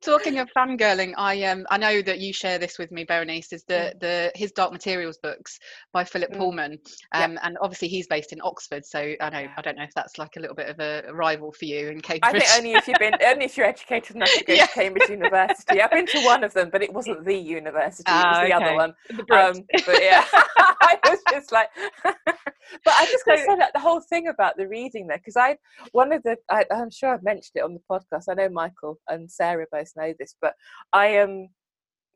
[0.02, 3.64] Talking of fangirling i um i know that you share this with me berenice is
[3.68, 4.00] the Mm.
[4.00, 5.58] the his dark materials books
[5.92, 6.38] by philip Mm.
[6.38, 6.78] pullman
[7.14, 7.24] Yeah.
[7.24, 10.18] um and obviously he's based in oxford so i know i don't know if that's
[10.18, 12.22] like a little bit of a rival for you in Cambridge.
[12.22, 14.66] I think only if you've been, only if you're educated enough to go Yeah.
[14.66, 15.80] to Cambridge University.
[15.80, 18.02] I've been to one of them, but it wasn't the university.
[18.12, 18.64] It was Ah, the okay.
[18.64, 18.94] other one.
[19.28, 19.34] The.
[19.36, 20.24] Um, but yeah,
[20.56, 21.68] I was just like,
[22.04, 25.36] but I just going to say that the whole thing about the reading there, because
[25.36, 25.56] I,
[25.92, 28.24] one of the, I, I'm sure I've mentioned it on the podcast.
[28.28, 30.54] I know Michael and Sarah both know this, but
[30.92, 31.30] I am.
[31.30, 31.48] Um,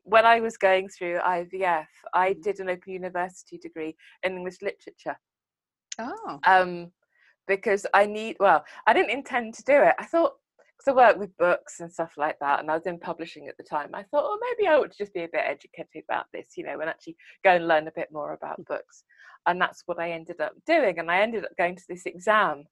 [0.03, 2.41] when I was going through IVF, I Mm.
[2.41, 5.19] did an open university degree in English literature.
[5.99, 6.39] Oh.
[6.45, 6.93] Um,
[7.45, 9.95] because I need, well, I didn't intend to do it.
[9.99, 12.99] I thought, because I work with books and stuff like that, and I was in
[12.99, 15.43] publishing at the time, I thought, oh, maybe I ought to just be a bit
[15.43, 19.03] educated about this, you know, and actually go and learn a bit more about books.
[19.45, 20.99] And that's what I ended up doing.
[20.99, 22.65] And I ended up going to this exam.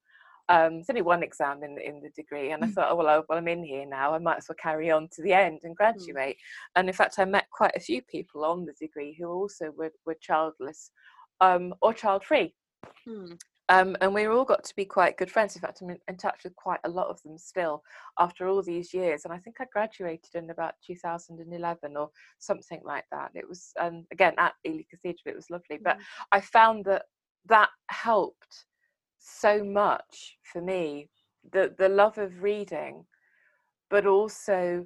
[0.47, 3.07] Um, it's only one exam in the, in the degree, and I thought, oh well,
[3.07, 4.13] I, well, I'm in here now.
[4.13, 6.37] I might as well carry on to the end and graduate.
[6.75, 9.91] And in fact, I met quite a few people on the degree who also were,
[10.05, 10.91] were childless
[11.41, 12.53] um, or child-free
[13.03, 13.33] Hmm.
[13.69, 15.55] um, and we all got to be quite good friends.
[15.55, 17.83] In fact, I'm in, in touch with quite a lot of them still
[18.19, 19.25] after all these years.
[19.25, 23.31] And I think I graduated in about 2011 or something like that.
[23.33, 25.33] It was um, again at Ely Cathedral.
[25.33, 25.97] It was lovely, but
[26.31, 27.03] I found that
[27.47, 28.65] that helped
[29.25, 31.09] so much for me.
[31.51, 33.05] The the love of reading,
[33.89, 34.85] but also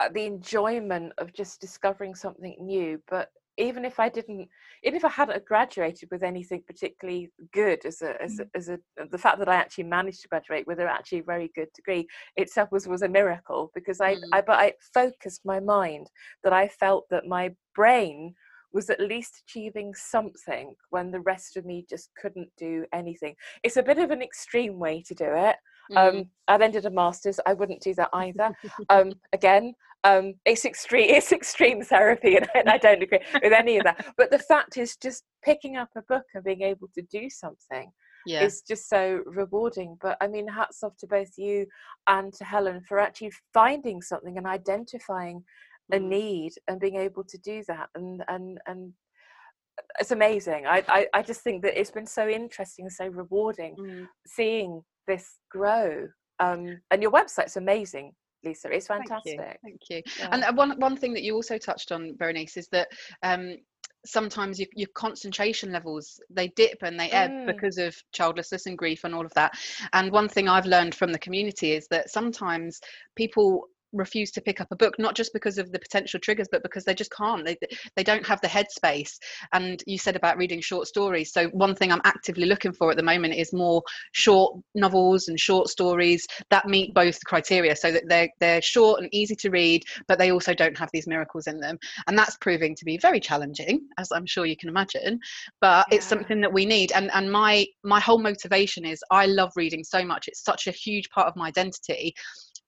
[0.00, 3.00] uh, the enjoyment of just discovering something new.
[3.08, 4.48] But even if I didn't,
[4.82, 8.78] even if I hadn't graduated with anything particularly good, as a as a, as a
[9.10, 12.70] the fact that I actually managed to graduate with an actually very good degree itself
[12.70, 14.28] was was a miracle because I, Mm.
[14.32, 16.10] I but I focused my mind
[16.44, 18.34] that I felt that my brain
[18.72, 23.34] was at least achieving something when the rest of me just couldn't do anything.
[23.62, 25.56] It's a bit of an extreme way to do it.
[25.92, 25.96] Mm.
[25.96, 27.40] Um, I then did a master's.
[27.46, 28.52] I wouldn't do that either.
[28.88, 29.74] Um, again,
[30.04, 31.10] um, it's extreme.
[31.16, 34.04] It's extreme therapy, and, and I don't agree with any of that.
[34.16, 37.90] But the fact is, just picking up a book and being able to do something
[38.26, 38.42] yeah.
[38.42, 39.96] is just so rewarding.
[40.02, 41.66] But I mean, hats off to both you
[42.08, 45.42] and to Helen for actually finding something and identifying
[45.92, 47.88] a need and being able to do that.
[47.94, 48.92] And and and
[50.00, 50.66] it's amazing.
[50.66, 54.08] I I, I just think that it's been so interesting and so rewarding Mm.
[54.26, 56.08] seeing this grow.
[56.38, 58.12] Um, and your website's amazing,
[58.44, 58.70] Lisa.
[58.70, 59.38] It's fantastic.
[59.38, 59.58] Thank you.
[59.62, 60.02] Thank you.
[60.18, 60.28] Yeah.
[60.32, 62.88] And uh, one one thing that you also touched on, Berenice, is that
[63.22, 63.56] um,
[64.04, 67.46] sometimes your, your concentration levels they dip and they ebb Mm.
[67.46, 69.52] because of childlessness and grief and all of that.
[69.92, 72.80] And one thing I've learned from the community is that sometimes
[73.16, 76.62] people refuse to pick up a book not just because of the potential triggers but
[76.62, 77.44] because they just can't.
[77.44, 77.56] They,
[77.96, 79.12] they don't have the headspace.
[79.52, 81.32] And you said about reading short stories.
[81.32, 85.38] So one thing i'm actively looking for at the moment is more short novels and
[85.38, 89.50] short stories that meet both the criteria so that they're they're short and easy to
[89.50, 91.78] read but they also don't have these miracles in them.
[92.06, 95.18] And that's proving to be very challenging as i'm sure you can imagine
[95.60, 96.92] but it's something that we need.
[96.92, 100.28] And and my my whole motivation is i love reading so much.
[100.28, 102.14] It's such a huge part of my identity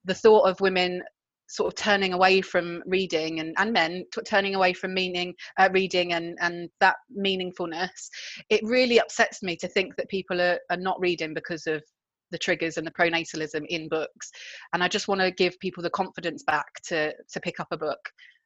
[0.05, 1.03] the thought of women
[1.49, 5.69] sort of turning away from reading and, and men t- turning away from meaning uh,
[5.73, 8.09] reading and and that meaningfulness
[8.51, 11.83] it really upsets me to think that people are, are not reading because of
[12.31, 14.31] the triggers and the pronatalism in books.
[14.73, 17.79] And i just want to give people the confidence back to to pick up a
[17.79, 18.01] book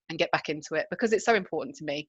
[0.09, 2.09] and get back into it because it's so important to me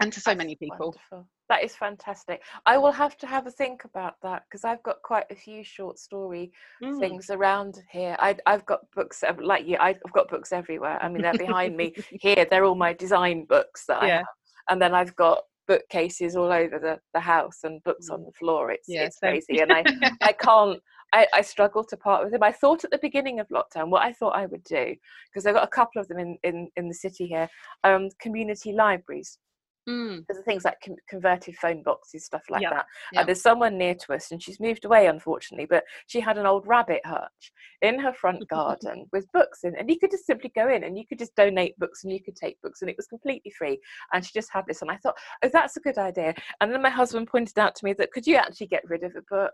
[0.00, 1.28] and to so That's many people Wonderful.
[1.50, 2.42] That is fantastic.
[2.64, 5.62] I will have to have a think about that because I've got quite a few
[5.62, 6.52] short story
[6.82, 6.98] Mm.
[6.98, 8.16] things around here.
[8.18, 9.76] I, I've got books like you.
[9.78, 10.98] I've got books everywhere.
[11.02, 12.46] I mean, they're behind me here.
[12.50, 14.26] They're all my design books that I have,
[14.70, 18.14] and then I've got bookcases all over the, the house and books Mm.
[18.14, 18.70] on the floor.
[18.70, 19.84] It's Yeah, it's crazy, and I
[20.22, 20.80] I can't.
[21.12, 22.42] I, I struggle to part with them.
[22.42, 24.96] I thought at the beginning of lockdown what I thought I would do
[25.30, 27.48] because I've got a couple of them in in in the city here.
[27.84, 29.38] Um, community libraries.
[29.88, 32.86] Mm, There's things like con- converted phone boxes, stuff like Yeah, that.
[33.14, 36.46] And there's someone near to us, and she's moved away, unfortunately, but she had an
[36.46, 40.50] old rabbit hutch in her front garden with books in, and you could just simply
[40.54, 42.96] go in and you could just donate books and you could take books, and it
[42.96, 43.78] was completely free.
[44.12, 46.34] And she just had this, and I thought, oh, that's a good idea.
[46.60, 49.14] And then my husband pointed out to me that could you actually get rid of
[49.16, 49.52] a book?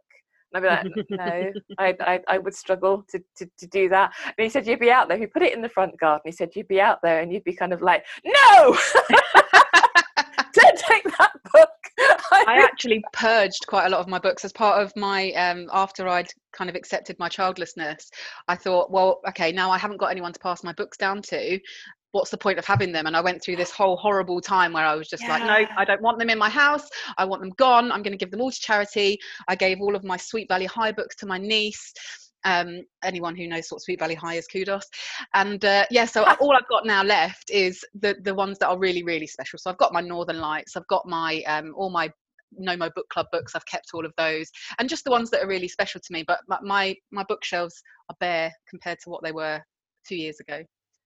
[0.52, 4.12] And I'd be like, no, I, I, I would struggle to, to, to do that.
[4.26, 5.16] And he said, you'd be out there.
[5.16, 7.44] He put it in the front garden, he said, you'd be out there and you'd
[7.44, 8.76] be kind of like, no,
[11.20, 11.70] that book.
[12.32, 16.08] I actually purged quite a lot of my books as part of my um after
[16.08, 18.10] I'd kind of accepted my childlessness.
[18.48, 21.60] I thought, well, okay, now I haven't got anyone to pass my books down to.
[22.12, 23.06] What's the point of having them?
[23.06, 25.84] And I went through this whole horrible time where I was just like, no, I
[25.84, 26.88] don't want them in my house.
[27.16, 27.92] I want them gone.
[27.92, 29.16] I'm going to give them all to charity.
[29.46, 31.92] I gave all of my Sweet Valley High books to my niece.
[32.44, 34.84] Um, anyone who knows Sweet Valley High is, kudos.
[35.34, 38.78] And uh, yeah, so all I've got now left is the the ones that are
[38.78, 39.58] really really special.
[39.58, 40.76] So I've got my Northern Lights.
[40.76, 42.10] I've got my um, all my
[42.60, 43.54] NoMo Book Club books.
[43.54, 46.24] I've kept all of those, and just the ones that are really special to me.
[46.26, 49.60] But my my, my bookshelves are bare compared to what they were
[50.06, 50.62] two years ago.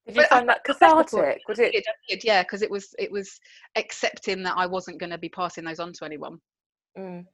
[0.06, 1.38] Did you But find that I it.
[1.38, 1.48] cathartic?
[1.48, 1.72] Was I it?
[1.72, 3.40] did, I did, yeah, because it was it was
[3.76, 6.38] accepting that I wasn't going to be passing those on to anyone,
[6.98, 7.24] Mm,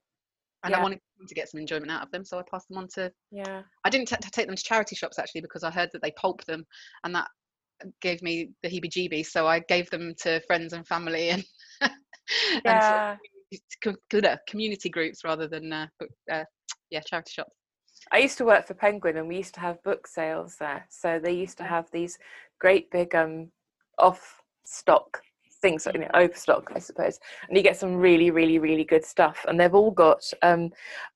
[0.65, 0.79] and Yeah.
[0.79, 3.13] I wanted to get some enjoyment out of them, so I passed them on to.
[3.31, 3.63] yeah.
[3.85, 6.45] I didn't t- take them to charity shops actually because I heard that they pulp
[6.45, 6.65] them,
[7.05, 7.29] and that
[8.03, 9.27] gave me the heebie-jeebies.
[9.27, 11.45] So I gave them to friends and family and,
[11.81, 11.89] Yeah.
[12.67, 13.01] and sort
[13.93, 15.87] of co- community groups rather than uh,
[16.31, 16.45] uh,
[16.91, 17.53] yeah charity shops.
[18.13, 20.87] I used to work for Penguin and we used to have book sales there.
[20.89, 22.19] So they used to have these
[22.59, 23.51] great big um
[23.99, 25.23] off stock
[25.61, 27.19] things, you know, overstock, I suppose.
[27.49, 29.45] And you get some really, really, really good stuff.
[29.49, 30.71] And they've all got um,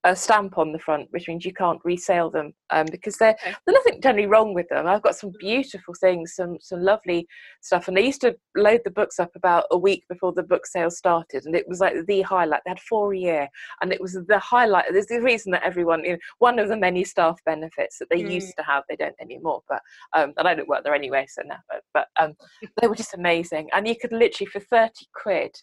[0.04, 3.54] a stamp on the front, which means you can't resale them um, because they're, Okay.
[3.66, 4.86] there's nothing generally wrong with them.
[4.86, 7.26] I've got some beautiful things, some some lovely
[7.62, 7.88] stuff.
[7.88, 10.90] And they used to load the books up about a week before the book sale
[10.90, 11.46] started.
[11.46, 12.60] And it was like the highlight.
[12.64, 13.48] They had four a year.
[13.80, 14.86] And it was the highlight.
[14.92, 18.20] There's the reason that everyone, you know, one of the many staff benefits that they
[18.24, 18.30] Mm.
[18.32, 19.62] used to have, they don't anymore.
[19.68, 19.80] But
[20.14, 21.56] um, and I don't work there anyway, so no.
[21.68, 22.34] But, but um,
[22.80, 25.54] they were just amazing, and you could literally for thirty quid,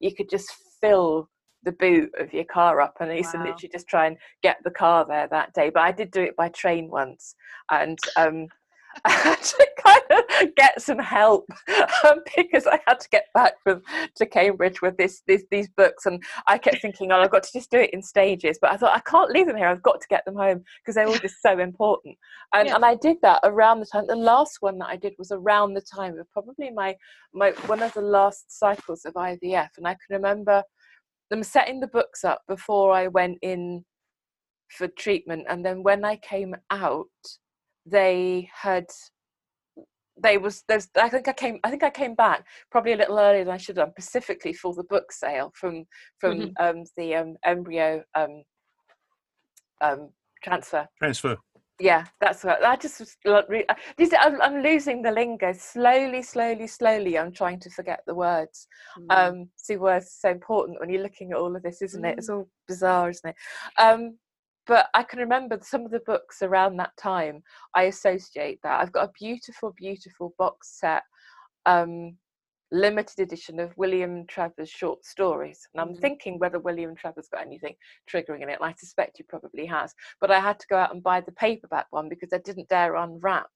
[0.00, 1.28] you could just fill
[1.64, 4.58] the boot of your car up, and I used to literally just try and get
[4.64, 5.70] the car there that day.
[5.70, 7.34] But I did do it by train once,
[7.70, 8.46] and um,
[9.04, 11.46] I had to kind of get some help
[12.04, 13.82] um, because I had to get back from
[14.16, 17.52] to Cambridge with this, this these books, and I kept thinking, oh, I've got to
[17.52, 18.58] just do it in stages.
[18.60, 19.68] But I thought I can't leave them here.
[19.68, 22.16] I've got to get them home because they're all just so important.
[22.54, 22.74] And Yeah.
[22.74, 24.06] and I did that around the time.
[24.06, 26.96] The last one that I did was around the time of probably my
[27.32, 30.62] my one of the last cycles of IVF, and I can remember
[31.30, 33.84] them setting the books up before I went in
[34.70, 37.06] for treatment, and then when I came out,
[37.90, 38.86] they had
[40.20, 43.18] they was there's I think I came I think I came back probably a little
[43.18, 45.84] earlier than I should have done, specifically for the book sale from
[46.18, 46.52] from Mhm.
[46.60, 48.42] um, the um, embryo um,
[49.80, 50.10] um,
[50.42, 50.86] transfer.
[50.98, 51.36] Transfer.
[51.80, 55.52] Yeah, that's what I just was lo- re- I- this- I'm, I'm losing the lingo
[55.52, 57.16] slowly, slowly, slowly.
[57.16, 58.66] I'm trying to forget the words.
[58.98, 59.06] Mm.
[59.16, 62.18] Um, see, words are so important when you're looking at all of this, isn't it?
[62.18, 63.36] It's all bizarre, isn't it?
[63.80, 64.18] Um,
[64.68, 67.42] but I can remember some of the books around that time.
[67.74, 68.80] I associate that.
[68.80, 71.02] I've got a beautiful, beautiful box set,
[71.66, 72.16] um,
[72.70, 75.66] limited edition of William Trevor's short stories.
[75.72, 76.00] And I'm Mhm.
[76.02, 77.74] thinking whether William Trevor's got anything
[78.06, 78.60] triggering in it.
[78.60, 79.94] And I suspect he probably has.
[80.20, 82.94] But I had to go out and buy the paperback one because I didn't dare
[82.94, 83.50] unwrap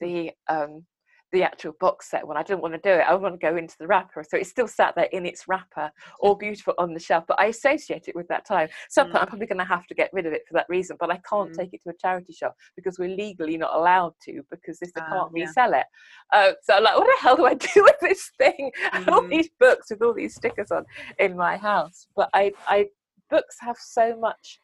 [0.00, 0.86] the um,
[1.34, 2.36] the actual box set one.
[2.36, 3.04] I didn't want to do it.
[3.06, 4.24] I want to go into the wrapper.
[4.26, 7.24] So it's still sat there in its wrapper, all beautiful on the shelf.
[7.26, 8.68] But I associate it with that time.
[8.88, 9.30] Some point I'm Mm.
[9.30, 10.96] probably going to have to get rid of it for that reason.
[10.98, 11.56] But I can't Mm.
[11.56, 15.00] take it to a charity shop because we're legally not allowed to because if they
[15.02, 15.44] Ah, can't yeah.
[15.44, 15.86] resell it.
[16.32, 18.70] Uh, so I'm like, what the hell do I do with this thing?
[19.08, 19.30] all Mm.
[19.30, 20.86] these books with all these stickers on
[21.18, 22.06] in my house.
[22.14, 22.86] But I, I
[23.28, 24.60] books have so much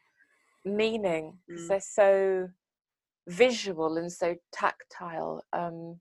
[0.65, 1.69] meaning because Mm.
[1.69, 2.49] they're so
[3.27, 5.43] visual and so tactile.
[5.53, 6.01] Um,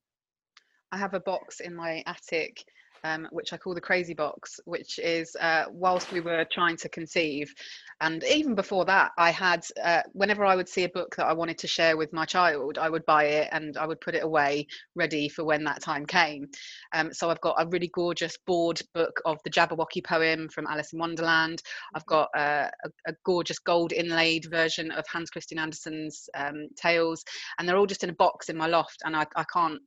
[0.92, 2.64] I have a box in my attic,
[3.04, 6.90] um, which I call the crazy box, which is uh, whilst we were trying to
[6.90, 7.54] conceive,
[8.02, 11.34] and even before that, I had uh, whenever I would see a book that I
[11.34, 14.24] wanted to share with my child, I would buy it and I would put it
[14.24, 16.48] away, ready for when that time came.
[16.94, 20.94] Um, so I've got a really gorgeous board book of the Jabberwocky poem from Alice
[20.94, 21.62] in Wonderland.
[21.94, 27.24] I've got uh, a, a gorgeous gold inlaid version of Hans Christian Andersen's um, tales,
[27.58, 29.82] and they're all just in a box in my loft, and I, I can't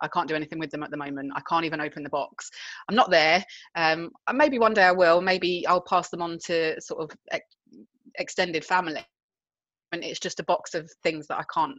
[0.00, 1.32] I can't do anything with them at the moment.
[1.34, 2.50] I can't even open the box.
[2.88, 3.44] I'm not there.
[3.74, 5.20] Um, uh, maybe one day I will.
[5.20, 7.56] Maybe I'll pass them on to sort of ex-
[8.18, 9.04] extended family.
[9.92, 11.78] And it's just a box of things that I can't,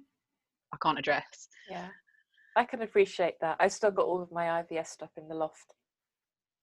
[0.74, 1.47] I can't address.
[1.70, 1.89] yeah,
[2.55, 3.57] I can appreciate that.
[3.59, 5.74] I've still got all of my IVF stuff in the loft.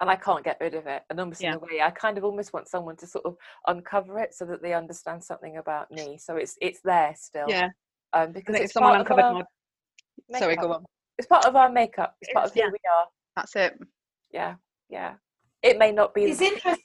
[0.00, 1.02] And I can't get rid of it.
[1.08, 1.52] And almost Yeah.
[1.52, 3.36] in a way, I kind of almost want someone to sort of
[3.68, 6.18] uncover it so that they understand something about me.
[6.18, 7.46] So it's it's there still.
[7.48, 7.68] Yeah.
[8.12, 9.44] Um, because if someone uncovered
[10.30, 10.84] my, sorry, go on.
[11.18, 12.16] It's part of our makeup.
[12.20, 12.66] It's part of who yeah.
[12.66, 13.06] we are.
[13.36, 13.78] That's it.
[14.32, 14.54] Yeah,
[14.88, 15.14] yeah.
[15.62, 16.24] It may not be.
[16.24, 16.84] It's interesting.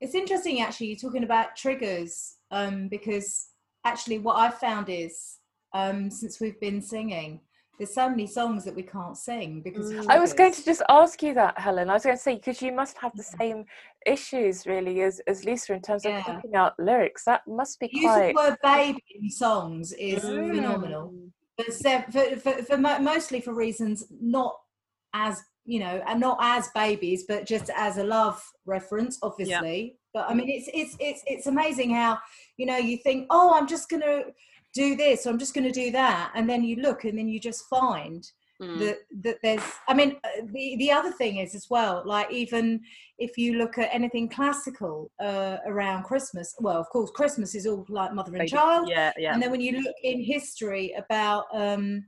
[0.00, 0.88] It's interesting actually.
[0.88, 3.48] You're talking about triggers, um, because
[3.84, 5.38] actually, what I've found is,
[5.72, 7.40] um, since we've been singing,
[7.78, 9.92] there's so many songs that we can't sing because.
[9.92, 10.06] Mm.
[10.10, 11.88] I was going to just ask you that, Helen.
[11.88, 13.38] I was going to say because you must have the Yeah.
[13.38, 13.64] same
[14.06, 16.22] issues really as as Lisa in terms of Yeah.
[16.22, 17.24] picking out lyrics.
[17.24, 18.34] That must be use quite.
[18.34, 20.56] the word baby in songs is Mm.
[20.56, 21.14] phenomenal.
[21.56, 24.56] But for, for, for mostly for reasons not
[25.14, 29.98] as you know, and not as babies, but just as a love reference, obviously.
[30.14, 32.18] But I mean, it's it's it's it's amazing how
[32.56, 34.22] you know you think, oh, I'm just gonna
[34.74, 37.40] do this, or I'm just gonna do that, and then you look, and then you
[37.40, 38.78] just find Mm.
[38.78, 42.80] that that there's i mean uh, the the other thing is as well like even
[43.18, 47.84] if you look at anything classical uh, around christmas well of course christmas is all
[47.90, 49.34] like mother and Baby- child Yeah, yeah.
[49.34, 52.06] and then when you look in history about um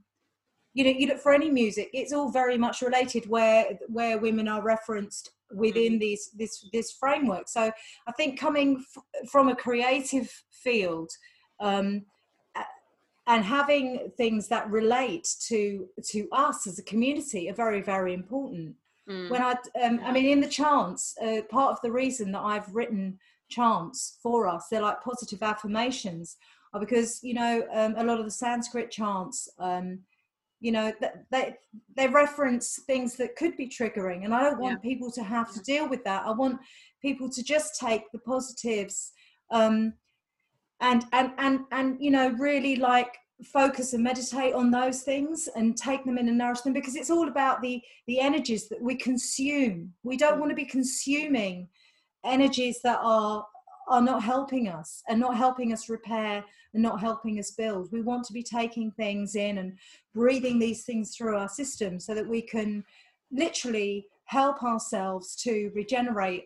[0.72, 4.48] you know you look for any music it's all very much related where where women
[4.48, 7.70] are referenced within these this this framework so
[8.06, 11.10] i think coming f- from a creative field
[11.60, 12.06] um
[13.28, 18.74] and having things that relate to to us as a community are very very important
[19.08, 19.30] mm.
[19.30, 22.74] when i um, i mean in the chants uh, part of the reason that i've
[22.74, 23.16] written
[23.48, 26.36] chants for us they're like positive affirmations
[26.72, 30.00] are because you know um, a lot of the sanskrit chants um,
[30.60, 30.92] you know
[31.30, 31.54] they
[31.96, 34.90] they reference things that could be triggering and i don't want yeah.
[34.90, 36.58] people to have to deal with that i want
[37.00, 39.12] people to just take the positives
[39.50, 39.94] um,
[40.80, 45.76] and and and and you know really like focus and meditate on those things and
[45.76, 48.94] take them in and nourish them because it's all about the the energies that we
[48.94, 49.92] consume.
[50.02, 51.68] We don't want to be consuming
[52.24, 53.46] energies that are
[53.88, 57.90] are not helping us and not helping us repair and not helping us build.
[57.90, 59.78] We want to be taking things in and
[60.14, 62.84] breathing these things through our system so that we can
[63.32, 66.44] literally help ourselves to regenerate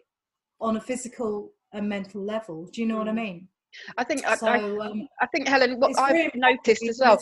[0.61, 2.69] on a physical and mental level.
[2.73, 3.17] Do you know what i mm.
[3.17, 3.49] mean
[3.97, 7.19] I think so, I, um, I, think Helen, what I've noticed as well,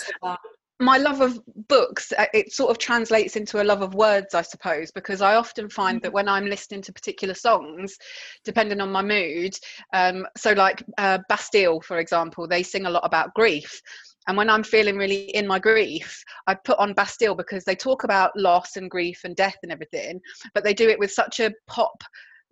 [0.80, 1.38] my love of
[1.68, 5.34] books, uh, it sort of translates into a love of words, I suppose, because I
[5.34, 6.04] often find mm-hmm.
[6.04, 7.96] that when I'm listening to particular songs,
[8.44, 9.54] depending on my mood,
[9.92, 13.80] um, so like uh, Bastille, for example, they sing a lot about grief.
[14.26, 18.04] And when I'm feeling really in my grief, I put on Bastille because they talk
[18.04, 20.20] about loss and grief and death and everything,
[20.54, 22.02] but they do it with such a pop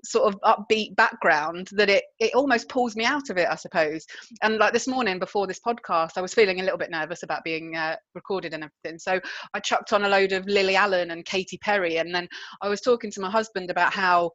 [0.04, 4.06] sort of upbeat background that it it almost pulls me out of it i suppose.
[4.42, 7.44] And like this morning before this podcast i was feeling a little bit nervous about
[7.44, 8.98] being uh, recorded and everything.
[8.98, 9.20] So
[9.54, 12.28] i chucked on a load of lily allen and katy perry and then
[12.62, 14.30] i was talking to my husband about how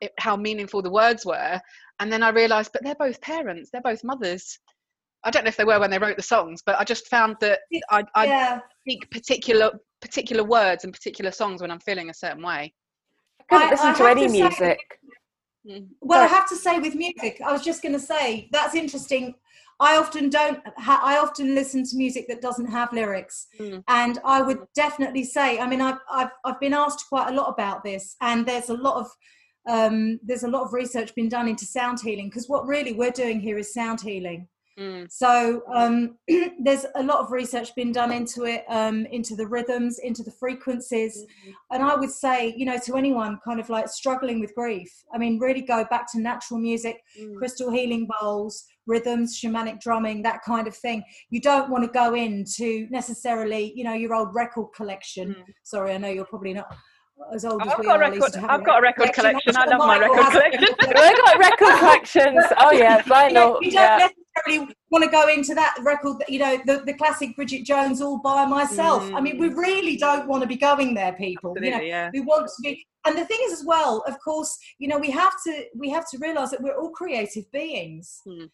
[0.00, 1.60] it, how meaningful the words were.
[2.00, 4.58] And then i realized but they're both parents they're both mothers.
[5.24, 7.36] I don't know if they were when they wrote the songs but i just found
[7.40, 8.60] that i, I yeah.
[8.82, 12.72] speak particular particular words and particular songs when i'm feeling a certain way
[13.48, 14.98] couldn't I, listen I to any to music.
[15.66, 18.74] Say, well, I have to say with music, I was just going to say that's
[18.74, 19.34] interesting.
[19.80, 20.60] I often don't.
[20.78, 23.82] Ha- I often listen to music that doesn't have lyrics, mm.
[23.86, 25.58] and I would definitely say.
[25.58, 28.74] I mean, I've, I've I've been asked quite a lot about this, and there's a
[28.74, 29.10] lot of
[29.68, 33.10] um, there's a lot of research been done into sound healing because what really we're
[33.10, 34.48] doing here is sound healing.
[34.78, 35.10] Mm.
[35.10, 36.16] So um,
[36.60, 40.30] there's a lot of research been done into it, um, into the rhythms, into the
[40.30, 41.50] frequencies, mm-hmm.
[41.72, 45.18] and I would say, you know, to anyone kind of like struggling with grief, I
[45.18, 47.36] mean, really go back to natural music, mm.
[47.36, 51.02] crystal healing bowls, rhythms, shamanic drumming, that kind of thing.
[51.30, 55.30] You don't want to go into necessarily, you know, your old record collection.
[55.30, 55.44] Mm.
[55.64, 56.72] Sorry, I know you're probably not
[57.34, 58.10] as old as I've we got are.
[58.10, 59.56] Record, I've got a record collection.
[59.56, 60.60] I love my record collection.
[60.80, 62.44] We've got record collections.
[62.58, 63.58] Oh yeah, vinyl.
[63.60, 64.08] You don't yeah.
[64.46, 66.22] Necessarily want to go into that record.
[66.28, 69.04] You know, the, the classic Bridget Jones all by myself.
[69.04, 69.14] Mm.
[69.14, 69.56] I mean, we mm.
[69.56, 71.50] really don't want to be going there, people.
[71.56, 72.10] Absolutely, you know, yeah.
[72.12, 72.86] we want to be.
[73.06, 76.08] And the thing is, as well, of course, you know, we have to we have
[76.10, 78.20] to realize that we're all creative beings.
[78.26, 78.48] Mm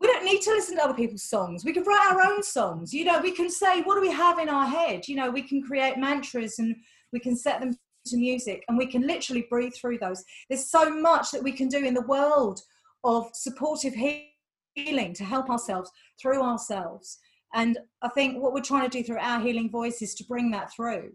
[0.00, 1.64] we don't need to listen to other people's songs.
[1.64, 2.94] We can write our own songs.
[2.94, 5.06] You know, we can say, what do we have in our head?
[5.06, 6.74] You know, we can create mantras and
[7.12, 10.24] we can set them to music and we can literally breathe through those.
[10.48, 12.60] There's so much that we can do in the world
[13.04, 14.29] of supportive healing
[14.76, 15.90] to help ourselves
[16.20, 17.18] through ourselves.
[17.54, 20.50] And I think what we're trying to do through our healing voice is to bring
[20.52, 21.10] that through.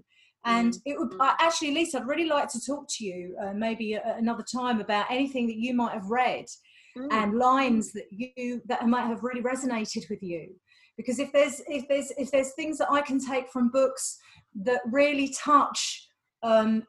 [0.45, 0.81] And mm.
[0.85, 4.79] it would actually, Lisa, I'd really like to talk to you uh, maybe another time
[4.79, 6.45] about anything that you might have read
[6.97, 7.07] mm.
[7.11, 10.49] and lines that you that might have really resonated with you.
[10.97, 14.17] Because if there's if there's if there's things that I can take from books
[14.63, 16.07] that really touch
[16.43, 16.83] um,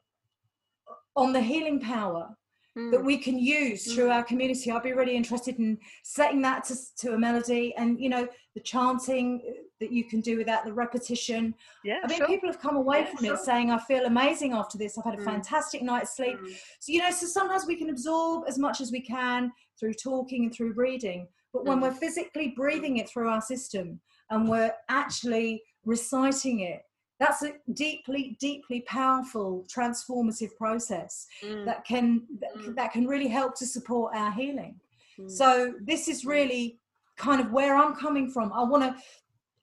[1.16, 2.28] on the healing power
[2.76, 2.90] mm.
[2.90, 3.94] that we can use mm.
[3.94, 4.70] through our community.
[4.70, 8.60] I'd be really interested in setting that to, to a melody and, you know, the
[8.60, 9.42] chanting
[9.80, 11.54] that you can do with that, the repetition.
[11.84, 12.26] Yeah, I mean, sure.
[12.26, 13.34] people have come away yeah, from sure.
[13.34, 14.96] it saying, I feel amazing after this.
[14.96, 15.24] I've had a mm.
[15.24, 16.38] fantastic night's sleep.
[16.38, 16.56] Mm.
[16.80, 20.44] So, you know, so sometimes we can absorb as much as we can through talking
[20.44, 21.28] and through reading.
[21.52, 21.82] But when mm.
[21.82, 24.00] we're physically breathing it through our system
[24.30, 26.82] and we're actually reciting it
[27.18, 31.64] that's a deeply deeply powerful transformative process mm.
[31.64, 32.22] that can
[32.58, 32.74] mm.
[32.74, 34.78] that can really help to support our healing
[35.18, 35.30] mm.
[35.30, 36.78] so this is really
[37.16, 39.02] kind of where i'm coming from i want to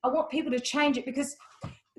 [0.04, 1.36] i want people to change it because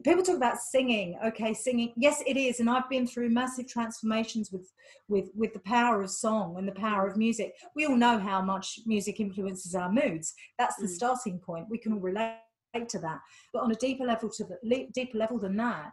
[0.02, 4.50] people talk about singing okay singing yes it is and i've been through massive transformations
[4.50, 4.72] with
[5.08, 8.42] with with the power of song and the power of music we all know how
[8.42, 10.90] much music influences our moods that's the mm.
[10.90, 12.38] starting point we can all relate
[12.82, 13.20] to that.
[13.52, 15.92] But on a deeper level to the deeper level than that,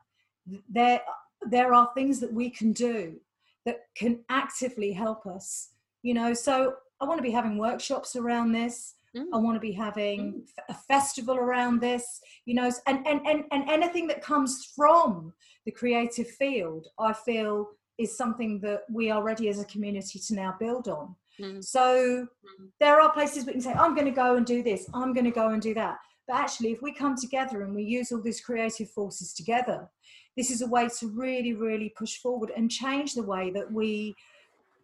[0.70, 1.02] there
[1.50, 3.20] there are things that we can do
[3.66, 5.70] that can actively help us.
[6.02, 8.96] You know, so I want to be having workshops around this.
[9.16, 9.26] Mm.
[9.34, 10.44] I want to be having mm.
[10.70, 15.34] a festival around this, you know, and, and, and, and anything that comes from
[15.66, 20.34] the creative field, I feel is something that we are ready as a community to
[20.34, 21.16] now build on.
[21.40, 21.64] Mm.
[21.64, 22.68] So mm.
[22.80, 25.26] there are places we can say, I'm going to go and do this, I'm going
[25.26, 25.98] to go and do that.
[26.28, 29.90] But actually if we come together and we use all these creative forces together
[30.38, 34.14] this is a way to really really push forward and change the way that we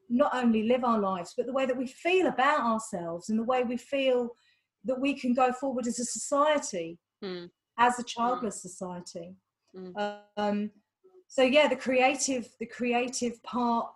[0.10, 3.44] not only live our lives but the way that we feel about ourselves and the
[3.44, 4.30] way we feel
[4.86, 7.50] that we can go forward as a society Mm.
[7.80, 9.36] as a childless society
[9.76, 10.24] Mm.
[10.38, 10.72] um,
[11.28, 13.88] so yeah the creative the creative part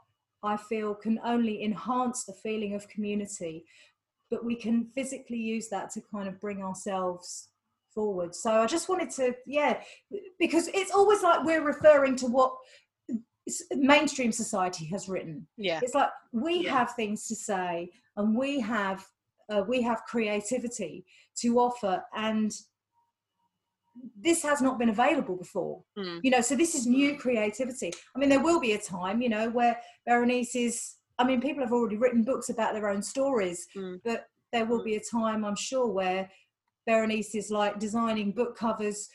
[0.44, 3.64] i feel can only enhance the feeling of community
[4.32, 7.49] but we can physically use that to kind of bring ourselves
[7.93, 9.82] forward so i just wanted to yeah
[10.39, 12.53] because it's always like we're referring to what
[13.75, 15.79] mainstream society has written Yeah.
[15.84, 16.77] it's like we Yeah.
[16.77, 19.05] have things to say and we have
[19.49, 21.05] uh, we have creativity
[21.41, 22.51] to offer and
[24.15, 26.21] this has not been available before Mm.
[26.23, 29.27] you know so this is new creativity i mean there will be a time you
[29.29, 29.77] know where
[30.07, 33.99] berenice is i mean people have already written books about their own stories Mm.
[34.03, 36.30] but there will be a time i'm sure where
[36.88, 39.07] berenice is like designing book covers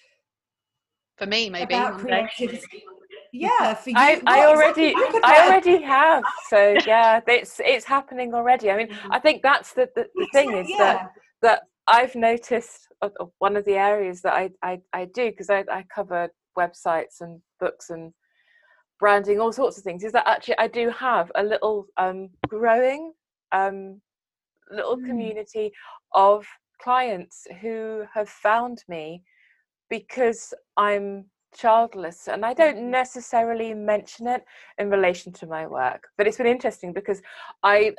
[1.19, 1.75] For me, maybe.
[1.75, 2.85] about creativity
[3.33, 5.21] yeah for you I, I already exactly.
[5.25, 6.25] I already have.
[6.49, 8.71] So yeah, it's it's happening already.
[8.71, 10.79] I mean, I think that's the the, the thing is yeah.
[10.79, 15.51] that that I've noticed uh, one of the areas that I I, I do because
[15.51, 16.29] I, I cover
[16.59, 18.13] websites and books and
[18.99, 23.13] branding all sorts of things is that actually I do have a little um growing
[23.53, 24.01] um
[24.71, 25.07] little Mm.
[25.07, 25.73] community
[26.13, 26.47] of
[26.83, 29.23] clients who have found me
[29.89, 34.45] because I'm childless and I don't necessarily mention it
[34.79, 37.23] in relation to my work but it's been interesting because
[37.63, 37.95] I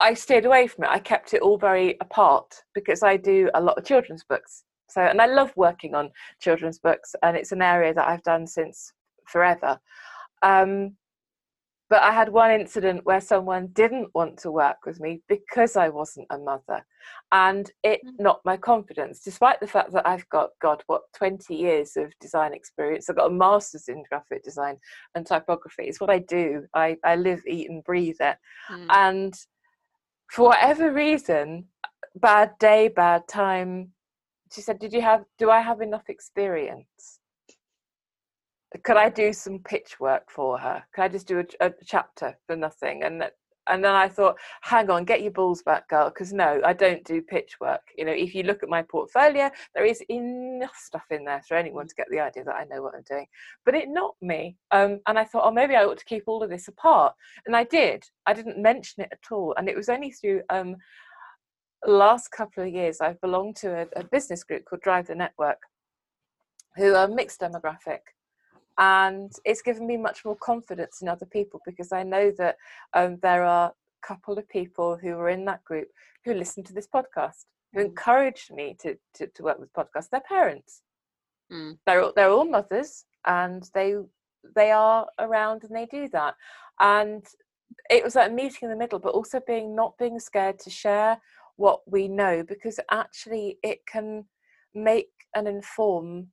[0.00, 0.90] I stayed away from it.
[0.90, 4.64] I kept it all very apart because I do a lot of children's books.
[4.88, 8.46] So and I love working on children's books and it's an area that I've done
[8.46, 8.92] since
[9.28, 9.78] forever
[10.42, 10.96] um,
[11.92, 15.90] but I had one incident where someone didn't want to work with me because I
[15.90, 16.86] wasn't a mother.
[17.32, 18.18] And it Mm.
[18.18, 22.54] knocked my confidence, despite the fact that I've got, God, what, 20 years of design
[22.54, 23.10] experience.
[23.10, 24.78] I've got a master's in graphic design
[25.14, 25.84] and typography.
[25.84, 26.66] It's what I do.
[26.72, 28.38] I, I live, eat, and breathe it.
[28.70, 28.86] Mm.
[28.88, 29.34] And
[30.30, 31.68] for whatever reason,
[32.14, 33.92] bad day, bad time,
[34.50, 37.20] she said, Did you have, do I have enough experience?
[38.84, 40.82] Could I do some pitch work for her?
[40.94, 43.02] Could I just do a, a chapter for nothing?
[43.04, 43.24] And
[43.68, 47.04] and then I thought, hang on, get your balls back, girl, because no, I don't
[47.04, 47.82] do pitch work.
[47.96, 51.56] You know, if you look at my portfolio, there is enough stuff in there for
[51.56, 53.26] anyone to get the idea that I know what I'm doing.
[53.64, 56.42] But it knocked me, um, and I thought, oh, maybe I ought to keep all
[56.42, 57.14] of this apart,
[57.46, 58.04] and I did.
[58.26, 60.76] I didn't mention it at all, and it was only through um,
[61.86, 65.58] last couple of years I've belonged to a, a business group called Drive the Network,
[66.76, 68.00] who are mixed demographic
[68.78, 72.56] and it's given me much more confidence in other people because I know that
[72.94, 75.88] um, there are a couple of people who are in that group
[76.24, 77.44] who listen to this podcast,
[77.74, 77.86] who Mm.
[77.86, 80.08] encouraged me to, to, to work with podcasts.
[80.10, 80.82] They're parents.
[81.52, 81.78] Mm.
[81.86, 83.94] They're all, they're all mothers, and they
[84.56, 86.34] they are around and they do that.
[86.80, 87.24] And
[87.90, 91.20] it was like meeting in the middle, but also being not being scared to share
[91.56, 94.24] what we know because actually it can
[94.74, 96.28] make and inform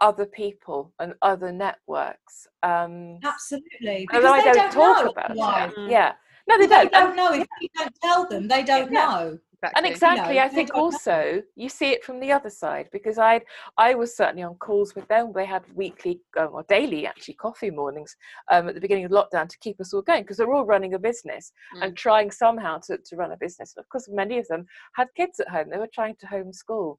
[0.00, 2.46] other people and other networks.
[2.62, 5.70] Um, absolutely although I they don't, talk know about why.
[5.76, 5.90] it.
[5.90, 6.12] Yeah,
[6.48, 6.92] no, they they don't.
[6.92, 9.06] don't know if you don't tell them they don't Yeah.
[9.06, 9.38] know
[9.76, 9.90] and Exactly.
[9.90, 10.82] exactly, know, I think don't know.
[10.84, 13.40] also you see it from the other side because I
[13.78, 15.32] I was certainly on calls with them.
[15.34, 18.16] They had weekly um, or daily actually coffee mornings
[18.50, 20.94] um, at the beginning of lockdown to keep us all going because they're all running
[20.94, 23.74] a business and trying somehow to, to run a business.
[23.76, 25.70] And of course, many of them had kids at home.
[25.70, 26.96] They were trying to homeschool.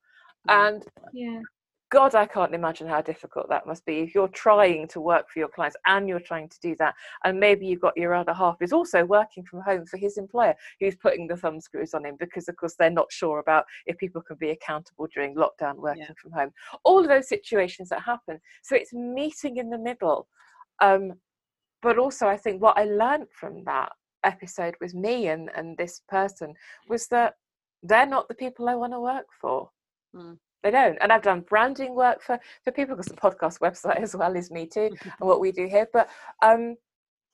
[0.49, 0.67] Mm.
[0.67, 1.41] And yeah
[1.95, 5.39] God, I can't imagine how difficult that must be if you're trying to work for
[5.39, 6.93] your clients and you're trying to do that.
[7.23, 10.55] And maybe you've got your other half is also working from home for his employer
[10.81, 13.97] who's putting the thumb screws on him because, of course, they're not sure about if
[13.97, 16.51] people can be accountable during lockdown working from home.
[16.83, 18.41] All of those situations that happen.
[18.61, 20.27] So it's meeting in the middle.
[20.81, 21.13] Um,
[21.81, 23.93] but also, I think what I learned from that
[24.25, 26.55] episode with me and, and this person
[26.89, 27.35] was that
[27.83, 29.69] they're not the people I want to work for
[30.15, 30.37] Mm.
[30.65, 30.97] They don't.
[31.01, 34.49] And i've done branding work for for people because the podcast website as well is
[34.51, 35.87] me too and what we do here.
[35.93, 36.09] But
[36.41, 36.75] um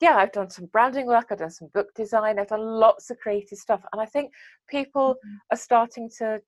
[0.01, 3.17] yeah i've done some branding work i've done some book design i've done lots of
[3.19, 3.81] creative stuff.
[3.93, 4.31] And i think
[4.69, 5.15] people
[5.51, 6.41] are starting to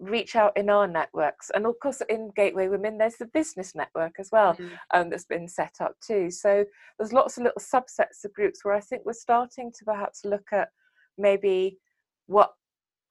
[0.00, 1.50] reach out in our networks.
[1.54, 4.70] And of course in gateway women there's the business network as well Mm.
[4.92, 6.30] um, that's been set up too.
[6.32, 6.64] So
[6.98, 10.48] there's lots of little subsets of groups where i think we're starting to perhaps look
[10.52, 10.68] at
[11.16, 11.78] maybe
[12.26, 12.50] what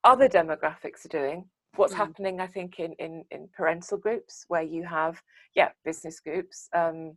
[0.04, 1.98] other demographics are doing what's Mm.
[1.98, 5.20] happening i think in, in in parental groups where you have
[5.54, 7.16] yeah business groups um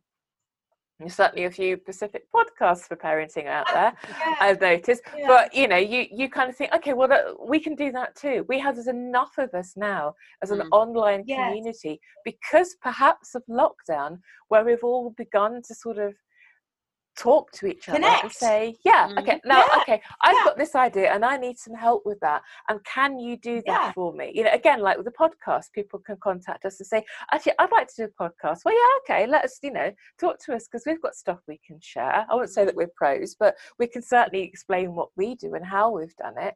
[0.99, 5.03] There's certainly a few Pacific podcasts for parenting out there, Yeah, I've noticed.
[5.15, 5.27] yeah.
[5.27, 8.15] But you know, you you kind of think, okay, well, that, we can do that
[8.15, 8.37] too.
[8.49, 10.69] We have there's enough of us now as an Mm.
[10.81, 11.37] online Yes.
[11.37, 14.11] community because perhaps of lockdown,
[14.49, 16.11] where we've all begun to sort of
[17.17, 19.19] talk to each other and say, yeah, Mm.
[19.21, 20.43] okay, now, Yeah, okay, I've yeah.
[20.45, 22.43] got this idea and I need some help with that.
[22.69, 23.91] And can you do that Yeah.
[23.93, 24.31] for me?
[24.35, 27.71] You know, again, like with the podcast, people can contact us and say, actually, I'd
[27.71, 28.59] like to do a podcast.
[28.63, 31.59] Well, yeah, okay, let us, you know, talk to us because we've got stuff we
[31.65, 32.25] can share.
[32.29, 35.65] I won't say that we're pros, but we can certainly explain what we do and
[35.65, 36.53] how we've done it.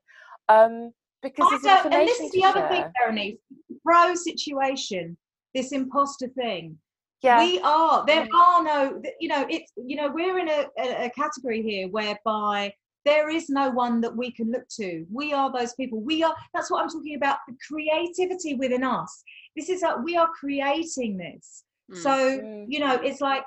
[0.47, 0.91] Um,
[1.23, 3.37] because I there's don't, and this is the other thing, Berenice.
[3.85, 5.17] Pro situation,
[5.53, 6.77] this imposter thing.
[7.21, 7.39] Yeah.
[7.39, 8.05] We are.
[8.05, 9.01] There are no.
[9.19, 9.71] You know, it's.
[9.77, 12.73] You know, we're in a, a, category here whereby
[13.05, 15.05] there is no one that we can look to.
[15.11, 16.01] We are those people.
[16.01, 16.35] We are.
[16.53, 17.37] That's what I'm talking about.
[17.47, 19.23] The creativity within us.
[19.55, 21.63] This is like we are creating this.
[21.91, 21.97] Mm.
[21.97, 23.43] So you know, it's like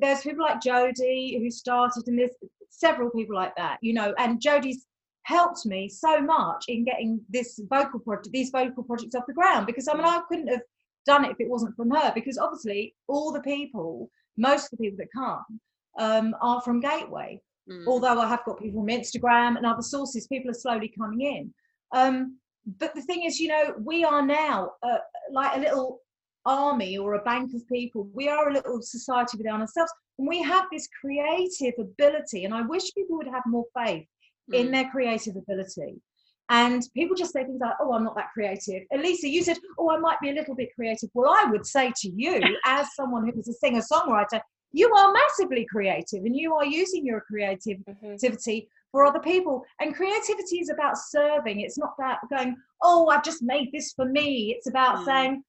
[0.00, 2.34] there's people like Jodie who started, and there's
[2.70, 3.78] several people like that.
[3.82, 4.86] You know, and Jodie's
[5.24, 9.66] helped me so much in getting this vocal project, these vocal projects off the ground.
[9.66, 10.60] Because I mean, I couldn't have
[11.06, 12.12] done it if it wasn't from her.
[12.14, 15.60] Because obviously, all the people, most of the people that come,
[15.98, 17.84] um, are from Gateway Mm.
[17.88, 21.52] although I have got people from Instagram and other sources, people are slowly coming in.
[21.92, 22.38] Um,
[22.78, 24.98] but the thing is, you know, we are now uh,
[25.32, 26.00] like a little
[26.44, 28.08] army or a bank of people.
[28.14, 32.44] We are a little society within ourselves, and we have this creative ability.
[32.44, 34.06] And I wish people would have more faith
[34.52, 34.72] in Mm.
[34.72, 36.00] their creative ability.
[36.48, 39.90] And people just say things like, "Oh, I'm not that creative." Elisa, you said, "Oh,
[39.90, 43.24] I might be a little bit creative." Well, I would say to you, as someone
[43.28, 44.40] who is a singer-songwriter,
[44.72, 47.26] you are massively creative, and you are using your Mhm.
[47.26, 49.64] creativity for other people.
[49.80, 51.60] And creativity is about serving.
[51.60, 54.54] It's not about going, oh, I've just made this for me.
[54.56, 55.04] It's about Mm.
[55.04, 55.44] saying,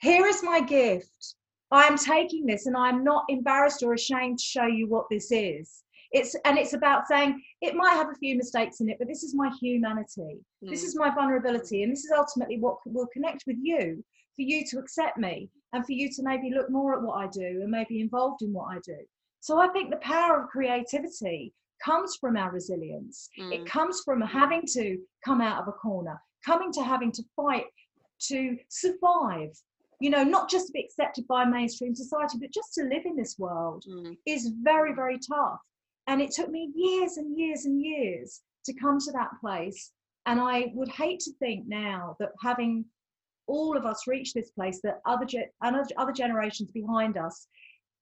[0.00, 1.34] here is my gift.
[1.70, 5.30] I am taking this and I'm not embarrassed or ashamed to show you what this
[5.30, 5.84] is.
[6.12, 9.22] It's and it's about saying it might have a few mistakes in it, but this
[9.22, 10.40] is my humanity.
[10.62, 10.86] This Mm.
[10.86, 14.04] is my vulnerability, and this is ultimately what will connect with you
[14.36, 17.28] for you to accept me and for you to maybe look more at what I
[17.28, 18.98] do and maybe involved in what I do.
[19.40, 21.52] So I think the power of creativity
[21.84, 23.30] comes from our resilience.
[23.36, 23.66] It Mm.
[23.66, 27.66] comes from having to come out of a corner, coming to having to fight
[28.28, 29.52] to survive.
[30.00, 33.16] You know, not just to be accepted by mainstream society, but just to live in
[33.16, 34.16] this world Mm.
[34.26, 35.60] is very, very tough.
[36.10, 39.92] And it took me years and years and years to come to that place.
[40.26, 42.84] And I would hate to think now that having
[43.46, 45.26] all of us reach this place, that other
[45.96, 47.46] other generations behind us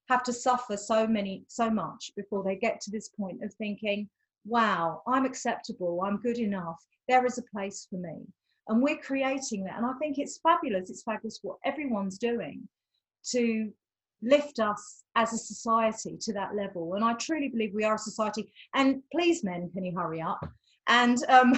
[0.09, 4.09] have to suffer so many so much before they get to this point of thinking,
[4.47, 6.01] "Wow, I'm acceptable.
[6.03, 6.83] I'm good enough.
[7.09, 8.27] There is a place for me."
[8.69, 9.77] And we're creating that.
[9.77, 10.89] And I think it's fabulous.
[10.89, 12.69] It's fabulous what everyone's doing
[13.33, 13.71] to
[14.23, 16.95] lift us as a society to that level.
[16.95, 18.51] And I truly believe we are a society.
[18.75, 20.41] And please, men, can you hurry up?
[20.89, 21.53] And um,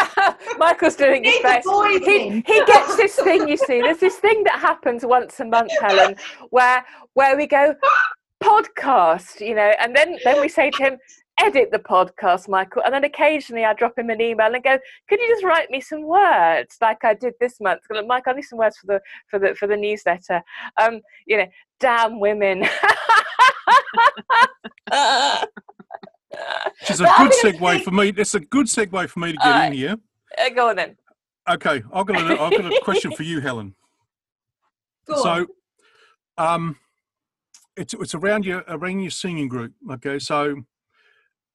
[0.58, 1.66] Michael's doing his best.
[2.04, 3.80] He, he gets this thing, you see.
[3.80, 6.16] There's this thing that happens once a month, Helen,
[6.50, 6.84] where
[7.14, 7.74] where we go
[8.42, 10.98] podcast, you know, and then then we say to him,
[11.40, 14.78] edit the podcast, Michael, and then occasionally I drop him an email and go,
[15.08, 17.82] could you just write me some words like I did this month?
[17.90, 20.42] Like, Mike, I need some words for the for the for the newsletter.
[20.80, 21.46] Um, you know,
[21.80, 22.60] damn women.
[26.80, 28.12] Which is a good segue for me.
[28.16, 29.72] It's a good segue for me to get Alright.
[29.72, 29.96] in here.
[30.38, 30.96] Uh, Go on then.
[31.48, 33.74] Okay, I've got a, I've got a question for you, Helen.
[35.08, 35.22] go on.
[35.22, 35.46] so,
[36.38, 36.76] um,
[37.76, 39.72] it's it's around your around your singing group.
[39.92, 40.56] Okay, so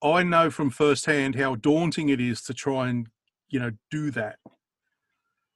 [0.03, 3.07] I know from firsthand how daunting it is to try and
[3.49, 4.37] you know do that.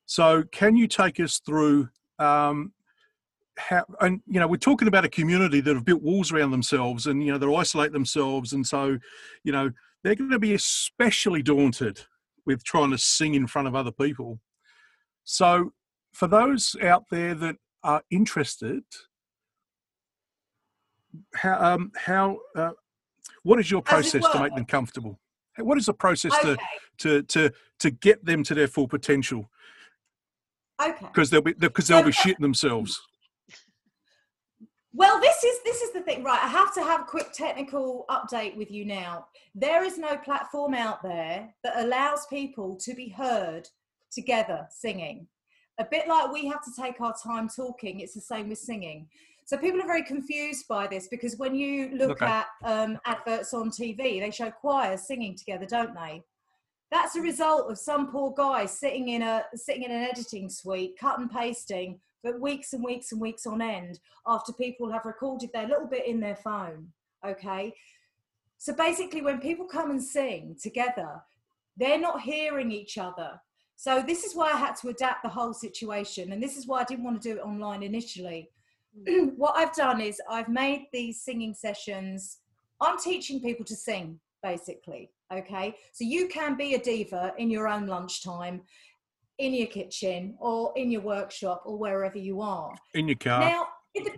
[0.06, 1.90] So, can you take us through
[2.20, 2.74] um,
[3.58, 3.86] how?
[4.00, 7.24] And you know, we're talking about a community that have built walls around themselves, and
[7.24, 8.98] you know, they isolate themselves, and so
[9.44, 9.72] you know,
[10.04, 12.02] they're going to be especially daunted
[12.46, 14.40] with trying to sing in front of other people.
[15.24, 15.72] So,
[16.14, 18.84] for those out there that are interested,
[21.34, 22.72] how um, how uh,
[23.46, 25.20] what is your process to make them comfortable?
[25.60, 26.58] What is the process okay,
[26.98, 29.50] to to to to get them to their full potential?
[30.82, 31.06] okay.
[31.06, 33.00] Because they'll be because they'll be shitting themselves.
[34.94, 36.42] Well, this is this is the thing, right?
[36.44, 39.28] I have to have a quick technical update with you now.
[39.54, 43.70] There is no platform out there that allows people to be heard
[44.12, 45.28] together singing.
[45.80, 49.08] A bit like we have to take our time talking, it's the same with singing.
[49.46, 52.26] So people are very confused by this because when you look Okay.
[52.26, 56.24] at um, adverts on TV, they show choirs singing together, don't they?
[56.92, 60.98] That's a result of some poor guy sitting in a sitting in an editing suite,
[61.00, 65.52] cut and pasting but weeks and weeks and weeks on end after people have recorded
[65.54, 66.88] their little bit in their phone.
[67.24, 67.72] Okay.
[68.58, 71.22] So basically, when people come and sing together,
[71.78, 73.40] they're not hearing each other.
[73.76, 76.32] So this is why I had to adapt the whole situation.
[76.32, 78.50] And this is why I didn't want to do it online initially.
[79.36, 82.40] what I've done is I've made these singing sessions.
[82.82, 85.12] I'm teaching people to sing, basically.
[85.34, 85.76] Okay.
[85.94, 88.62] So you can be a diva in your own lunchtime,
[89.40, 92.76] in your kitchen, or in your workshop, or wherever you are.
[92.94, 93.40] In your car.
[93.40, 94.12] Now, in, the,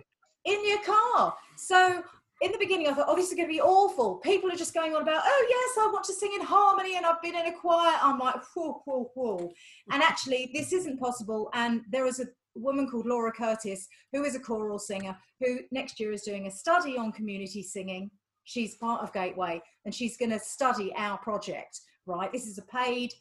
[0.44, 1.34] in your car.
[1.56, 2.02] So
[2.40, 4.16] in the beginning, I thought, oh, this is going to be awful.
[4.16, 7.04] People are just going on about, oh, yes, I want to sing in harmony and
[7.04, 7.98] I've been in a choir.
[8.00, 9.52] I'm like, whoa, whoa, whoa.
[9.90, 11.50] And actually, this isn't possible.
[11.54, 12.26] And there is a
[12.58, 16.50] woman called Laura Curtis, who is a choral singer, who next year is doing a
[16.50, 18.10] study on community singing.
[18.44, 22.32] She's part of Gateway and she's going to study our project, right?
[22.32, 23.12] This is a paid,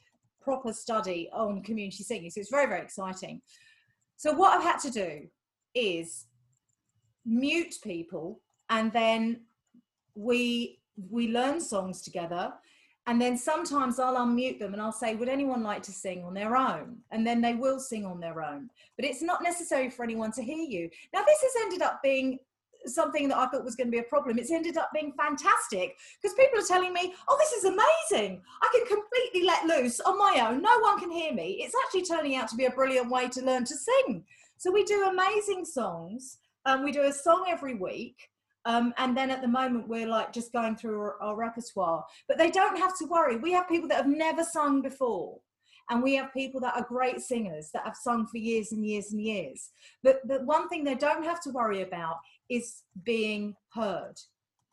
[0.42, 2.30] proper study on community singing.
[2.30, 3.42] So it's very, very exciting.
[4.16, 5.28] So, what I've had to do
[5.76, 6.26] is
[7.26, 9.42] mute people and then
[10.16, 10.80] we
[11.10, 12.54] we learn songs together
[13.08, 16.34] and then sometimes I'll unmute them and I'll say, Would anyone like to sing on
[16.34, 16.98] their own?
[17.12, 18.70] And then they will sing on their own.
[18.98, 20.90] But it's not necessary for anyone to hear you.
[21.14, 22.38] Now, this has ended up being
[22.86, 24.38] something that I thought was going to be a problem.
[24.38, 28.42] It's ended up being fantastic because people are telling me, Oh, this is amazing.
[28.62, 30.62] I can completely let loose on my own.
[30.62, 31.62] No one can hear me.
[31.62, 34.26] It's actually turning out to be a brilliant way to learn to sing.
[34.58, 36.40] So we do amazing songs.
[36.66, 38.30] Um, we do a song every week.
[38.68, 42.04] Um, and then at the moment, we're like just going through our, our repertoire.
[42.28, 43.38] But they don't have to worry.
[43.38, 45.40] We have people that have never sung before.
[45.90, 49.14] And we have people that are great singers that have sung for years and years
[49.14, 49.70] and years.
[50.04, 52.18] But the one thing they don't have to worry about
[52.50, 54.16] is being heard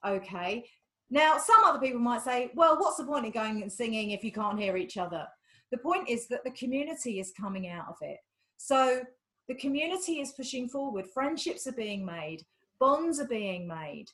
[0.06, 0.64] okay?
[1.10, 4.24] Now some other people might say well what's the point of going and singing if
[4.24, 5.26] you can't hear each other?
[5.70, 8.18] The point is that the community is coming out of it.
[8.56, 9.02] So
[9.48, 11.06] the community is pushing forward.
[11.12, 12.42] Friendships are being made
[12.78, 14.10] bonds are being made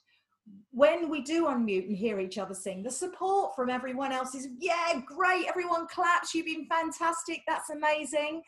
[0.73, 4.49] when we do unmute and hear each other sing, the support from everyone else is,
[4.59, 5.47] yeah, great.
[5.49, 6.35] Everyone claps.
[6.35, 7.43] You've been fantastic.
[7.47, 8.43] That's amazing.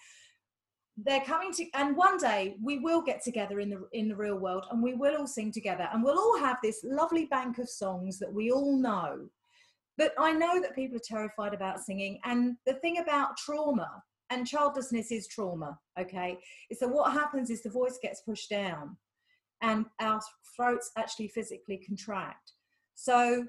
[0.97, 4.37] They're coming to, and one day we will get together in the in the real
[4.37, 7.69] world, and we will all sing together, and we'll all have this lovely bank of
[7.69, 9.27] songs that we all know.
[9.97, 14.47] But I know that people are terrified about singing, and the thing about trauma and
[14.47, 15.79] childlessness is trauma.
[15.99, 16.39] Okay,
[16.79, 18.97] so what happens is the voice gets pushed down
[19.63, 20.21] and our
[20.57, 22.53] throats actually physically contract.
[22.95, 23.47] So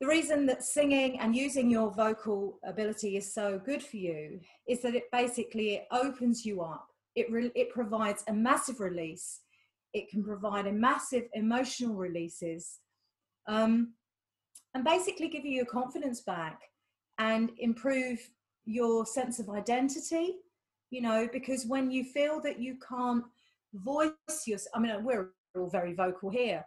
[0.00, 4.82] the reason that singing and using your vocal ability is so good for you is
[4.82, 6.88] that it basically it opens you up.
[7.14, 9.40] It, re- it provides a massive release.
[9.92, 12.80] It can provide a massive emotional releases
[13.46, 13.94] um,
[14.74, 16.60] and basically give you your confidence back
[17.18, 18.18] and improve
[18.64, 20.36] your sense of identity,
[20.90, 23.24] you know, because when you feel that you can't
[23.74, 24.12] voice
[24.46, 26.64] your i mean we're all very vocal here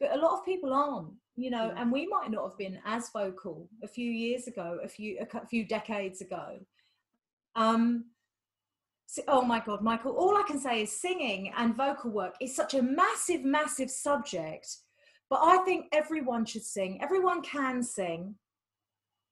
[0.00, 3.08] but a lot of people aren't you know and we might not have been as
[3.10, 6.58] vocal a few years ago a few a few decades ago.
[7.54, 8.06] Um
[9.06, 12.56] so, oh my god michael all i can say is singing and vocal work is
[12.56, 14.66] such a massive massive subject
[15.28, 16.98] but i think everyone should sing.
[17.02, 18.34] Everyone can sing.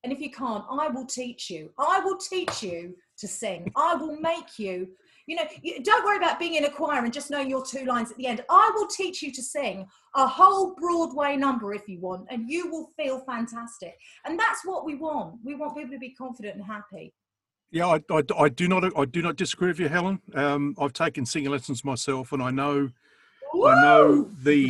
[0.03, 1.71] And if you can't i will teach you.
[1.79, 3.73] I will teach you to sing.
[3.77, 4.89] I will make you
[5.31, 7.85] you know, you, don't worry about being in a choir and just knowing your two
[7.85, 8.45] lines at the end.
[8.51, 12.69] I will teach you to sing a whole Broadway number if you want, and you
[12.69, 13.97] will feel fantastic.
[14.25, 15.37] And that's what we want.
[15.45, 17.15] We want people to be confident and happy.
[17.71, 20.21] Yeah, I, I, I do not I do not disagree with you, Helen.
[20.35, 22.91] Um, I've taken singing lessons myself, and I know
[23.55, 23.69] Woo!
[23.69, 24.69] I know the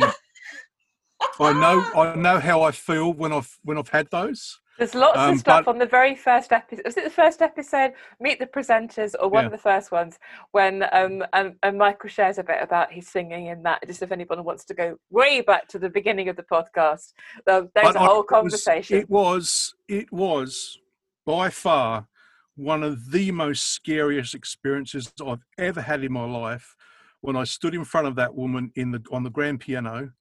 [1.39, 4.59] I know I know how I feel when I've when I've had those.
[4.81, 6.81] There's lots um, of stuff but, on the very first episode.
[6.83, 9.45] Was it the first episode, Meet the Presenters, or one yeah.
[9.45, 10.17] of the first ones,
[10.53, 14.11] when um, and, and, Michael shares a bit about his singing in that, just if
[14.11, 17.13] anyone wants to go way back to the beginning of the podcast,
[17.45, 18.97] there's a whole conversation.
[18.97, 20.79] It was, it was
[21.27, 22.07] by far
[22.55, 26.75] one of the most scariest experiences I've ever had in my life
[27.19, 30.13] when I stood in front of that woman in the on the grand piano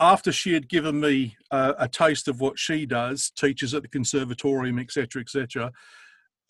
[0.00, 3.88] after she had given me uh, a taste of what she does, teaches at the
[3.88, 5.72] conservatorium, etc., etc.,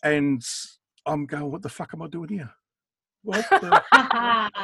[0.03, 0.43] and
[1.05, 2.51] I'm going, what the fuck am I doing here?
[3.23, 4.61] What the?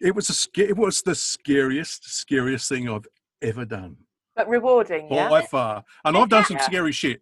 [0.00, 3.06] it was a it was the scariest, scariest thing I've
[3.42, 3.96] ever done.
[4.36, 5.28] But rewarding, yeah.
[5.28, 7.20] By far, and I've done some scary shit.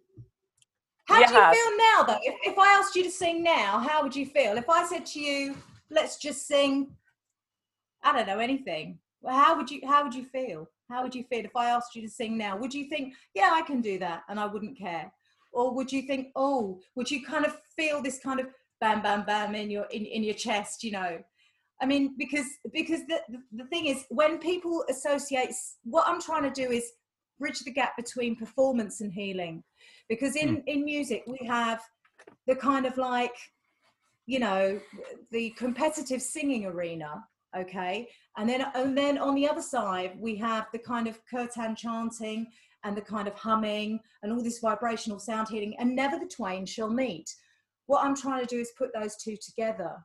[1.05, 1.53] How you do you have.
[1.53, 2.19] feel now, though?
[2.23, 4.57] If, if I asked you to sing now, how would you feel?
[4.57, 5.55] If I said to you,
[5.91, 6.95] "Let's just sing,"
[8.03, 8.99] I don't know anything.
[9.21, 10.69] Well, how would you how would you feel?
[10.89, 12.57] How would you feel if I asked you to sing now?
[12.57, 15.11] Would you think, yeah, I can do that and I wouldn't care?
[15.51, 18.47] Or would you think, oh, would you kind of feel this kind of
[18.83, 21.17] bam bam bam in your in, in your chest you know
[21.81, 23.19] i mean because because the,
[23.53, 25.53] the thing is when people associate
[25.85, 26.91] what i'm trying to do is
[27.39, 29.63] bridge the gap between performance and healing
[30.09, 30.63] because in mm.
[30.67, 31.81] in music we have
[32.45, 33.37] the kind of like
[34.25, 34.77] you know
[35.31, 37.23] the competitive singing arena
[37.57, 38.07] okay?
[38.37, 42.47] And then and then on the other side we have the kind of kirtan chanting
[42.83, 46.65] and the kind of humming and all this vibrational sound healing and never the twain
[46.65, 47.33] shall meet.
[47.85, 49.95] What i'm trying to do is put those two together.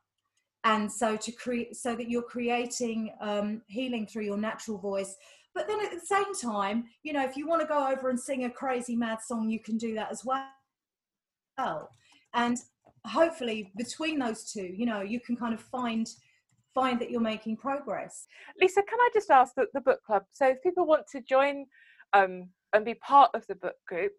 [0.65, 5.15] And so to create so that you're creating um, healing through your natural voice.
[5.55, 8.19] But then at the same time you know if you want to go over and
[8.19, 11.89] sing a crazy mad song you can do that as well.
[12.33, 12.57] And
[13.05, 16.07] hopefully between those two you know you can kind of find
[16.79, 18.25] find that you're making progress.
[18.59, 20.23] Lisa can i just ask the, the book club?
[20.31, 21.65] So if people want to join
[22.13, 24.13] um, and be part of the book group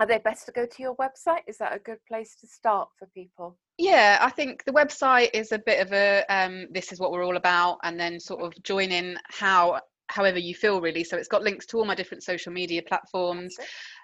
[0.00, 1.40] are they best to go to your website?
[1.48, 3.58] Is that a good place to start for people?
[3.78, 7.24] Yeah i think the website is a bit of a um, this is what we're
[7.24, 11.04] all about and then sort of join in how however you feel really.
[11.04, 13.54] So it's got links to all my different social media platforms.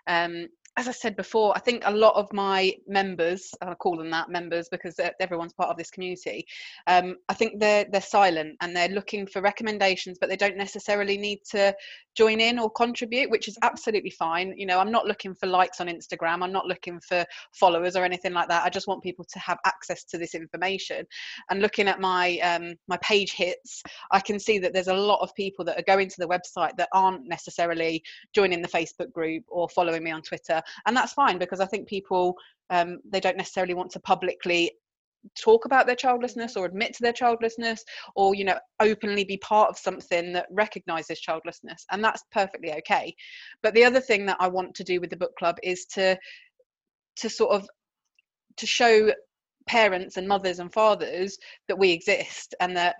[0.06, 4.10] Um, as I said before, I think a lot of my members, I call them
[4.10, 6.46] that members because everyone's part of this community.
[6.88, 11.16] Um, I think they're they're silent and they're looking for recommendations, but they don't necessarily
[11.16, 11.74] need to
[12.16, 14.54] join in or contribute, which is absolutely fine.
[14.56, 16.42] You know, I'm not looking for likes on Instagram.
[16.42, 18.64] I'm not looking for followers or anything like that.
[18.64, 21.06] I just want people to have access to this information.
[21.50, 25.20] And looking at my um, my page hits, I can see that there's a lot
[25.20, 28.02] of people that are going to the website that aren't necessarily
[28.34, 31.88] joining the Facebook group or following me on Twitter and that's fine because i think
[31.88, 32.34] people
[32.70, 34.70] um, they don't necessarily want to publicly
[35.38, 37.84] talk about their childlessness or admit to their childlessness
[38.14, 43.14] or you know openly be part of something that recognizes childlessness and that's perfectly okay.
[43.62, 46.18] But the other thing that i want to do with the book club is to
[47.16, 47.68] to sort of
[48.56, 49.12] to show
[49.66, 51.38] parents and mothers and fathers
[51.68, 52.96] that we exist and that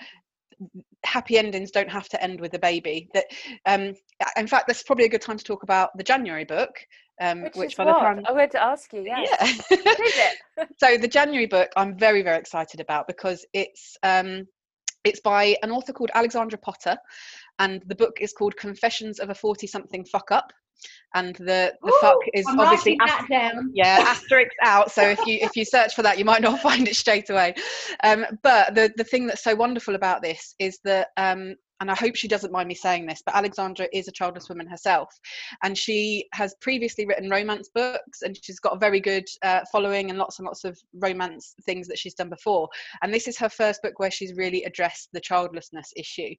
[1.04, 3.26] happy endings don't have to end with a baby that
[3.66, 3.94] um
[4.36, 6.86] in fact that's probably a good time to talk about the january book
[7.20, 7.94] um, which, which by what?
[7.94, 9.62] the time I went to ask you, yes.
[9.70, 10.64] yeah.
[10.78, 14.48] so the January book, I'm very very excited about because it's um,
[15.04, 16.96] it's by an author called Alexandra Potter,
[17.58, 20.52] and the book is called Confessions of a Forty Something Fuck Up.
[21.14, 23.30] And the the Ooh, fuck is I'm obviously ast-
[23.72, 24.90] yeah asterisk out.
[24.90, 27.54] So if you if you search for that, you might not find it straight away.
[28.02, 31.94] Um, but the the thing that's so wonderful about this is that um, and I
[31.94, 35.12] hope she doesn't mind me saying this, but Alexandra is a childless woman herself.
[35.62, 40.10] And she has previously written romance books and she's got a very good uh, following
[40.10, 42.68] and lots and lots of romance things that she's done before.
[43.02, 46.34] And this is her first book where she's really addressed the childlessness issue.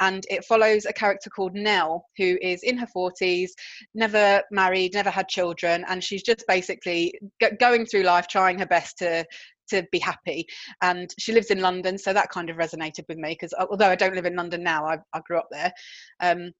[0.00, 3.50] And it follows a character called Nell, who is in her 40s,
[3.94, 7.14] never married, never had children, and she's just basically
[7.58, 9.24] going through life trying her best to
[9.70, 10.46] to be happy.
[10.82, 13.88] And she lives in London, so that kind of resonated with me because uh, although
[13.88, 15.72] I don't live in London now, I, I grew up there.
[16.20, 16.52] Um,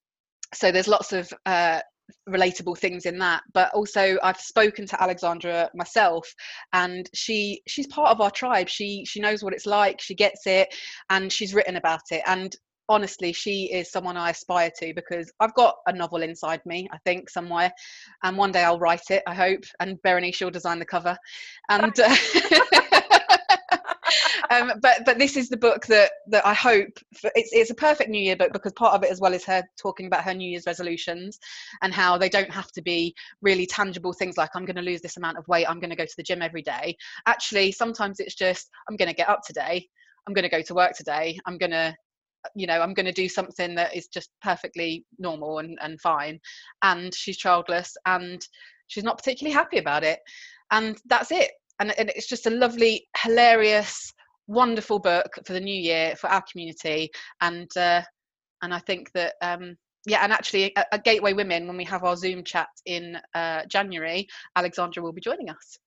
[0.54, 1.80] so there's lots of uh,
[2.28, 6.32] relatable things in that but also i've spoken to alexandra myself
[6.72, 10.46] and she she's part of our tribe she she knows what it's like she gets
[10.46, 10.68] it
[11.11, 12.56] and she's written about it and
[12.88, 16.98] honestly she is someone i aspire to because i've got a novel inside me i
[17.04, 17.70] think somewhere
[18.24, 21.16] and one day i'll write it i hope and berenice will design the cover
[21.68, 22.16] and uh,
[24.51, 27.74] um, but but this is the book that that I hope for, it's it's a
[27.74, 30.34] perfect New Year book because part of it as well is her talking about her
[30.34, 31.38] New Year's resolutions
[31.82, 35.01] and how they don't have to be really tangible things like I'm going to lose
[35.01, 36.96] this amount of weight, I'm going to go to the gym every day.
[37.26, 39.86] Actually, sometimes it's just I'm going to get up today,
[40.26, 41.94] I'm going to go to work today, I'm going to
[42.57, 46.40] you know i'm going to do something that is just perfectly normal and, and fine.
[46.82, 48.44] And she's childless and
[48.88, 50.18] she's not particularly happy about it.
[50.70, 51.53] And that's it.
[51.78, 54.12] And, and it's just a lovely hilarious
[54.51, 57.11] wonderful book for the new year for our community.
[57.40, 58.03] And uh,
[58.62, 59.76] and i think that um,
[60.07, 64.26] yeah and actually at, gateway women when we have our zoom chat in uh, january
[64.57, 65.78] alexandra will be joining us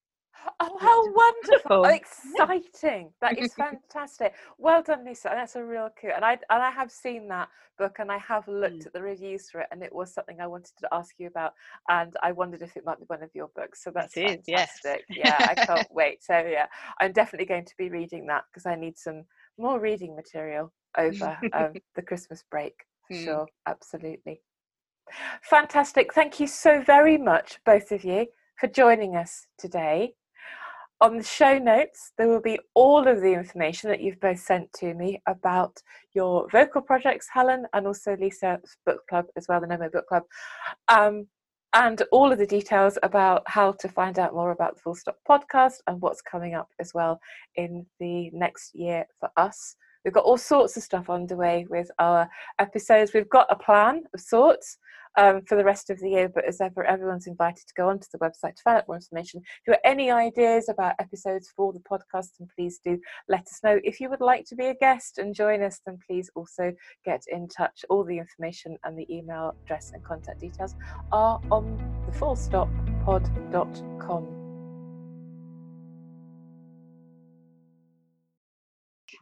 [0.59, 1.85] Oh, how wonderful!
[1.85, 3.11] Exciting!
[3.21, 4.33] That is fantastic.
[4.57, 5.29] Well done, Lisa.
[5.31, 6.11] That's a real coup.
[6.15, 8.85] And I and I have seen that book, and I have looked mm.
[8.85, 11.53] at the reviews for it, and it was something I wanted to ask you about,
[11.89, 13.83] and I wondered if it might be one of your books.
[13.83, 15.05] So that's it fantastic.
[15.09, 15.39] Is, yes.
[15.39, 16.23] yeah, I can't wait.
[16.23, 16.67] So yeah,
[16.99, 19.23] I'm definitely going to be reading that because I need some
[19.57, 22.73] more reading material over um, the Christmas break.
[23.07, 23.23] For mm.
[23.23, 24.41] Sure, absolutely.
[25.43, 26.13] Fantastic.
[26.13, 28.27] Thank you so very much, both of you,
[28.57, 30.13] for joining us today
[31.03, 34.71] on the show notes, there will be all of the information that you've both sent
[34.71, 35.77] to me about
[36.13, 40.23] your vocal projects, Helen, and also Lisa's book club as well, the NoMo Book Club.
[40.87, 41.27] Um,
[41.73, 45.17] and all of the details about how to find out more about the Full Stop
[45.29, 47.19] podcast and what's coming up as well
[47.57, 49.75] in the next year for us.
[50.05, 52.29] We've got all sorts of stuff underway with our
[52.59, 53.11] episodes.
[53.13, 54.77] We've got a plan of sorts
[55.17, 56.29] um, for the rest of the year.
[56.29, 59.41] But as ever, everyone's invited to go onto the website to find out more information.
[59.41, 63.59] If you have any ideas about episodes for the podcast, then please do let us
[63.63, 63.79] know.
[63.83, 66.73] If you would like to be a guest and join us, then please also
[67.05, 67.85] get in touch.
[67.89, 70.75] All the information and the email address and contact details
[71.11, 74.42] are on the fullstoppod.com.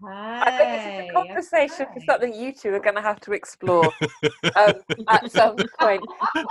[0.04, 2.00] I think this is a conversation okay.
[2.00, 3.86] for something you two are going to have to explore
[4.56, 4.74] um,
[5.10, 6.04] at some point.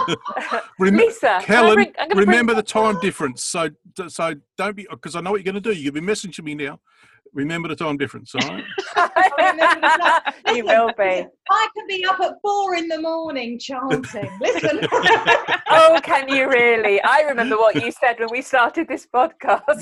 [0.79, 3.43] Rem- Lisa, Helen, bring, remember the time difference.
[3.43, 3.71] So,
[4.09, 5.79] so don't be because I know what you're going to do.
[5.79, 6.81] You'll be messaging me now.
[7.33, 8.65] Remember the time difference, all right?
[10.57, 11.27] you will be.
[11.51, 14.29] I can be up at four in the morning chanting.
[14.41, 14.81] Listen.
[15.71, 17.01] oh, can you really?
[17.03, 19.81] I remember what you said when we started this podcast.